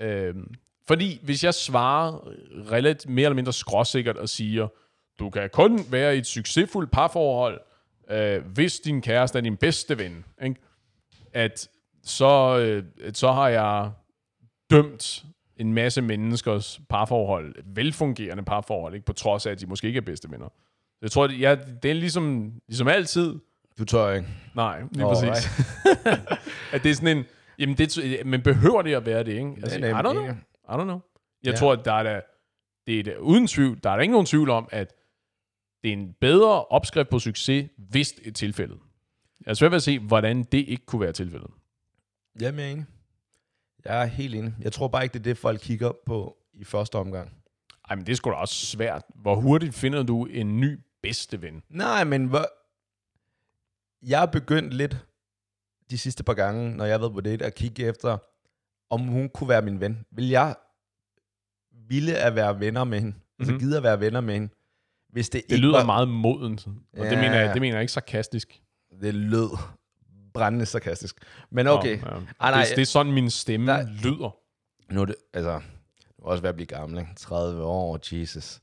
[0.07, 0.35] Øh,
[0.87, 2.29] fordi hvis jeg svarer
[2.71, 4.69] relativt mere eller mindre skråsikkert og siger,
[5.19, 7.61] du kan kun være i et succesfuldt parforhold,
[8.11, 10.61] øh, hvis din kæreste er din bedste ven, ikke?
[11.33, 11.69] at
[12.03, 13.91] så, øh, så har jeg
[14.71, 15.25] dømt
[15.57, 19.07] en masse menneskers parforhold, velfungerende parforhold, ikke?
[19.07, 20.49] på trods af, at de måske ikke er bedste venner.
[21.03, 23.35] Jeg tror, det, ja, det er ligesom, ligesom altid,
[23.79, 24.29] Du tør ikke.
[24.55, 25.51] Nej, lige Åh, præcis.
[26.73, 27.25] at det er sådan en...
[27.59, 29.53] Jamen, det, men behøver det at være det, ikke?
[29.63, 30.23] Altså, I Nej, nej, don't know.
[30.23, 30.37] ikke.
[30.69, 31.01] I don't know.
[31.45, 31.57] Jeg Ja.
[31.57, 32.21] tror, at der er da...
[32.87, 34.95] Det er da, uden tvivl, der er der ikke nogen tvivl om, at
[35.83, 38.79] det er en bedre opskrift på succes, hvis det er tilfældet.
[39.47, 41.51] Jeg er svært ved at se, hvordan det ikke kunne være tilfældet.
[42.41, 42.87] Jeg er enig.
[43.85, 44.55] Jeg er helt enig.
[44.61, 47.33] Jeg tror bare ikke, det er det, folk kigger på i første omgang.
[47.91, 49.03] Ej, men det er sgu da også svært.
[49.14, 51.62] Hvor hurtigt finder du en ny bedste ven?
[51.68, 52.47] Nej, men hvor...
[54.09, 55.07] Jeg er begyndt lidt
[55.91, 58.18] de sidste par gange, når jeg har været på date, at kigge efter,
[58.91, 60.05] om hun kunne være min ven.
[60.11, 60.55] Vil jeg
[61.89, 63.12] ville at være venner med hende?
[63.12, 63.41] Mm-hmm.
[63.41, 63.61] Altså Mhm.
[63.61, 64.49] gide at være venner med hende?
[65.09, 66.66] Hvis det, Det ikke lyder var, meget modent.
[66.66, 67.20] Og det, Ja.
[67.20, 68.62] mener jeg, det mener jeg ikke sarkastisk.
[69.01, 69.59] Det lød
[70.35, 71.16] brændende sarkastisk.
[71.51, 72.01] Men okay.
[72.01, 72.14] Nå, ja.
[72.41, 73.83] Ej, nej, det, det er sådan, min stemme Nej.
[73.83, 74.37] lyder.
[74.93, 75.61] Nu er det, altså,
[75.99, 77.14] det også ved at blive gammel, ikke?
[77.16, 78.61] 30 år, Jesus.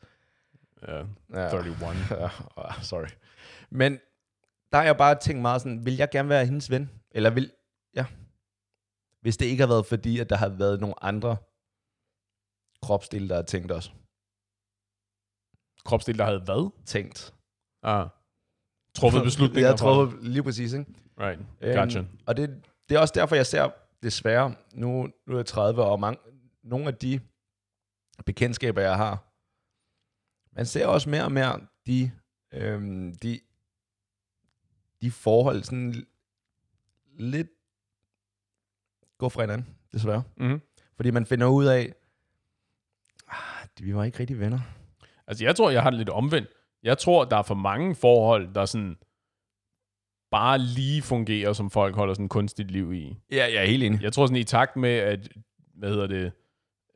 [0.87, 0.97] Ja,
[1.33, 1.59] Ja.
[1.59, 1.95] 31.
[2.21, 3.07] Ja, ah, sorry.
[3.69, 3.99] Men
[4.71, 6.89] der har jeg bare tænkt meget sådan, vil jeg gerne være hendes ven?
[7.11, 7.51] Eller vil,
[7.95, 8.05] ja.
[9.21, 11.37] Hvis det ikke har været fordi, at der har været nogle andre
[12.81, 13.93] kropsdele, der har tænkt os.
[15.85, 16.71] Kropsdel, der havde hvad?
[16.85, 17.33] Tænkt.
[17.83, 18.07] Ah.
[18.99, 19.69] Truffet beslutninger.
[19.69, 20.85] Jeg tror lige præcis, ikke?
[21.19, 21.39] Right.
[21.61, 22.03] Øhm, Gotcha.
[22.25, 23.69] Og det, det er også derfor, jeg ser
[24.03, 26.19] desværre, nu, nu er jeg 30, og mange,
[26.63, 27.19] nogle af de
[28.25, 29.25] bekendtskaber, jeg har,
[30.55, 32.11] man ser også mere og mere de,
[32.53, 33.39] øhm, de,
[35.01, 36.05] de forhold sådan
[37.19, 37.47] lidt
[39.17, 40.23] gå fra hinanden, desværre.
[40.37, 40.61] Mm-hmm.
[40.95, 41.93] Fordi man finder ud af,
[43.27, 44.59] ah, vi var ikke rigtig venner.
[45.27, 46.49] Altså, jeg tror, jeg har det lidt omvendt.
[46.83, 48.97] Jeg tror, der er for mange forhold, der sådan
[50.31, 53.17] bare lige fungerer, som folk holder sådan kunstigt liv i.
[53.31, 54.01] Ja, jeg er helt enig.
[54.03, 55.29] Jeg tror sådan i takt med, at,
[55.75, 56.31] hvad hedder det,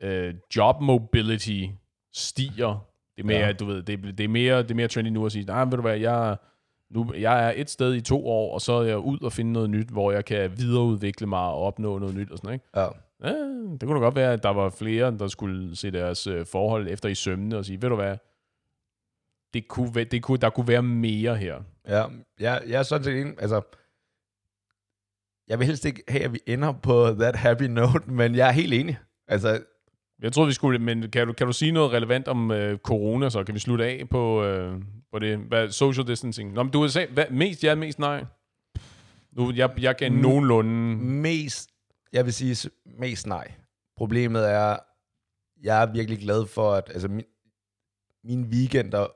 [0.01, 1.61] øh, job mobility
[2.13, 3.51] stiger, det er mere, Ja.
[3.53, 5.63] du ved, det, er- det, er mere, det er mere trendy nu at sige, nej,
[5.63, 6.38] ved du hvad, jeg,
[6.91, 9.51] nu, jeg er et sted i to år, og så er jeg ud og finde
[9.51, 12.65] noget nyt, hvor jeg kan videreudvikle mig og opnå noget nyt og sådan, ikke?
[12.75, 12.88] Ja.
[13.23, 13.29] Ja,
[13.71, 16.88] det kunne da godt være, at der var flere, der skulle se deres øh, forhold
[16.89, 18.17] efter i sømne og sige, ved du hvad,
[19.54, 21.62] det kunne, væ- det kunne, der kunne være mere her.
[21.88, 22.06] Ja,
[22.39, 23.34] jeg, jeg er sådan set enig.
[23.41, 23.62] Altså,
[25.47, 28.51] jeg vil helst ikke have, at vi ender på that happy note, men jeg er
[28.51, 28.97] helt enig.
[29.28, 29.64] Altså,
[30.22, 33.30] Jeg tror vi skulle, men kan du, kan du sige noget relevant om øh, corona,
[33.30, 34.82] så kan vi slutte af på, øh,
[35.12, 35.38] på det?
[35.38, 36.54] Hvad, social distancing.
[36.54, 38.26] Nå, men du sagt, hvad, mest ja, mest nej.
[39.32, 40.20] Nu, jeg, jeg kan Mm.
[40.20, 40.72] nogenlunde...
[40.97, 41.70] mest,
[42.14, 43.51] jeg vil sige mest nej.
[43.97, 44.78] Problemet er,
[45.64, 47.26] jeg er virkelig glad for, at altså, min,
[48.24, 49.08] mine weekender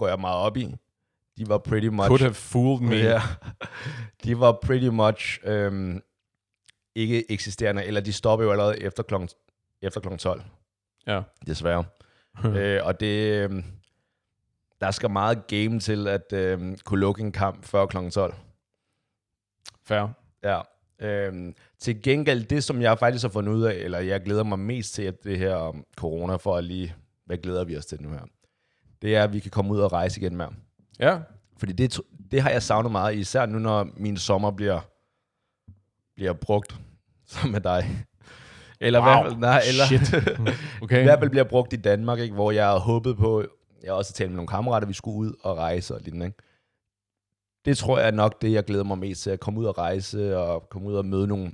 [0.00, 0.74] går jeg meget op i.
[1.38, 2.06] De var pretty much...
[2.08, 2.96] Could have fooled me.
[2.96, 3.22] Ja,
[4.24, 6.02] de var pretty much øhm,
[6.94, 9.28] ikke eksisterende, eller de stopper jo allerede efter klokken,
[9.82, 10.42] efter klokken 12,
[11.06, 11.22] Ja.
[11.46, 11.84] desværre.
[12.56, 13.64] øh, og det, øhm,
[14.80, 18.34] der skal meget game til at øhm, kunne lukke en kamp før klokken 12.
[19.84, 20.06] Fair.
[20.42, 20.60] Ja.
[21.00, 24.58] Øhm, til gengæld, det som jeg faktisk har fundet ud af, eller jeg glæder mig
[24.58, 26.94] mest til, at det her um, corona, for at lige,
[27.26, 28.24] hvad glæder vi os til nu her?
[29.02, 30.52] Det er, at vi kan komme ud og rejse igen mere.
[30.98, 31.18] Ja.
[31.58, 34.80] Fordi det, det har jeg savnet meget, især nu, når min sommer bliver,
[36.16, 36.80] bliver brugt,
[37.26, 38.06] som med dig.
[38.80, 39.08] Eller, Wow.
[39.08, 39.14] wow.
[39.22, 40.14] hvert fald, nej, eller Shit.
[40.82, 41.00] Okay.
[41.00, 42.34] i hvert fald bliver brugt i Danmark, ikke?
[42.34, 43.44] hvor jeg har håbet på,
[43.82, 46.26] jeg har også talt med nogle kammerater, vi skulle ud og rejse og lignende.
[46.26, 46.38] Ikke?
[47.64, 49.78] det tror jeg er nok det, jeg glæder mig mest til, at komme ud og
[49.78, 51.52] rejse, og komme ud og møde nogle,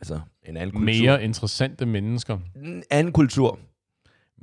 [0.00, 0.84] altså en anden kultur.
[1.02, 2.38] Mere interessante mennesker.
[2.56, 3.58] En anden kultur.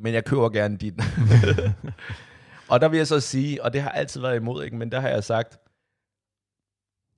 [0.02, 0.94] Men jeg køber gerne dit.
[2.72, 4.76] og der vil jeg så sige, og det har altid været imod, ikke?
[4.76, 5.60] men der har jeg sagt,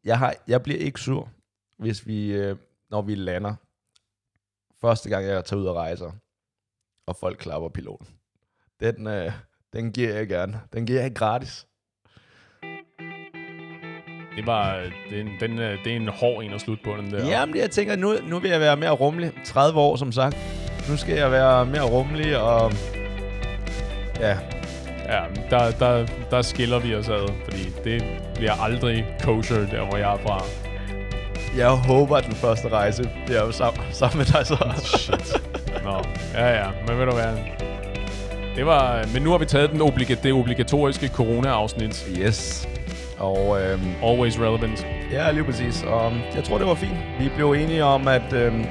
[0.04, 1.30] jeg, har, jeg bliver ikke sur,
[1.78, 2.58] hvis vi, øh,
[2.90, 3.56] når vi lander,
[4.82, 6.12] første gang jeg tager ud og rejser,
[7.08, 8.08] og folk klapper piloten.
[8.80, 9.32] Den, øh,
[9.74, 10.62] den giver jeg gerne.
[10.74, 11.68] Den giver jeg gratis.
[14.36, 17.28] Det var den, den, øh, det er en hård en at slutte på den der.
[17.28, 19.32] Jamen, jeg tænker, nu, nu vil jeg være mere rummelig.
[19.46, 20.63] 30 år, som sagt.
[20.90, 22.72] Nu skal jeg være mere rummelig, og
[24.20, 24.38] ja,
[25.10, 25.20] Ja,
[25.50, 28.04] der, der, der skiller vi os ad, fordi det
[28.36, 30.44] bliver aldrig kosher, der hvor jeg er fra.
[31.58, 34.58] jeg håber, at den første rejse bliver jo sammen, sammen med dig så.
[34.98, 35.42] Shit.
[35.84, 36.02] Nå,
[36.34, 37.34] ja ja, men ved du hvad?
[38.56, 42.06] Det var, men nu har vi taget den obliga- det obligatoriske corona-afsnit.
[42.20, 42.68] Yes.
[43.20, 44.88] Og øhm, Always relevant.
[45.12, 45.84] ja, lige præcis.
[45.84, 46.98] Og øhm, jeg tror, det var fint.
[47.20, 48.66] Vi blev enige om, at øhm,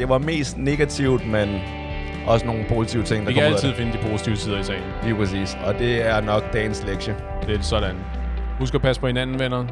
[0.00, 1.60] det var mest negativt, men
[2.26, 4.64] også nogle positive ting, der Vi kan ud af altid finde de positive sider i
[4.64, 4.82] sagen.
[4.82, 5.04] det.
[5.04, 5.58] Lige præcis.
[5.64, 7.16] Og det er nok dagens lektie.
[7.46, 7.96] Det er sådan.
[8.58, 9.66] Husk at passe på hinanden, venner.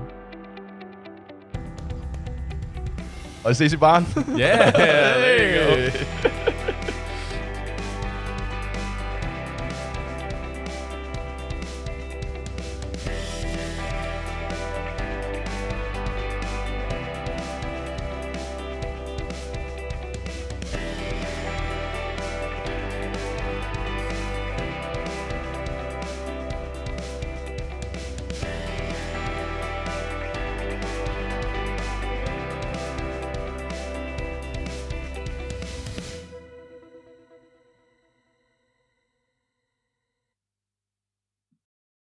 [3.45, 3.77] Og ses i.
[3.77, 5.83] Yeah, there you
[6.23, 6.28] go.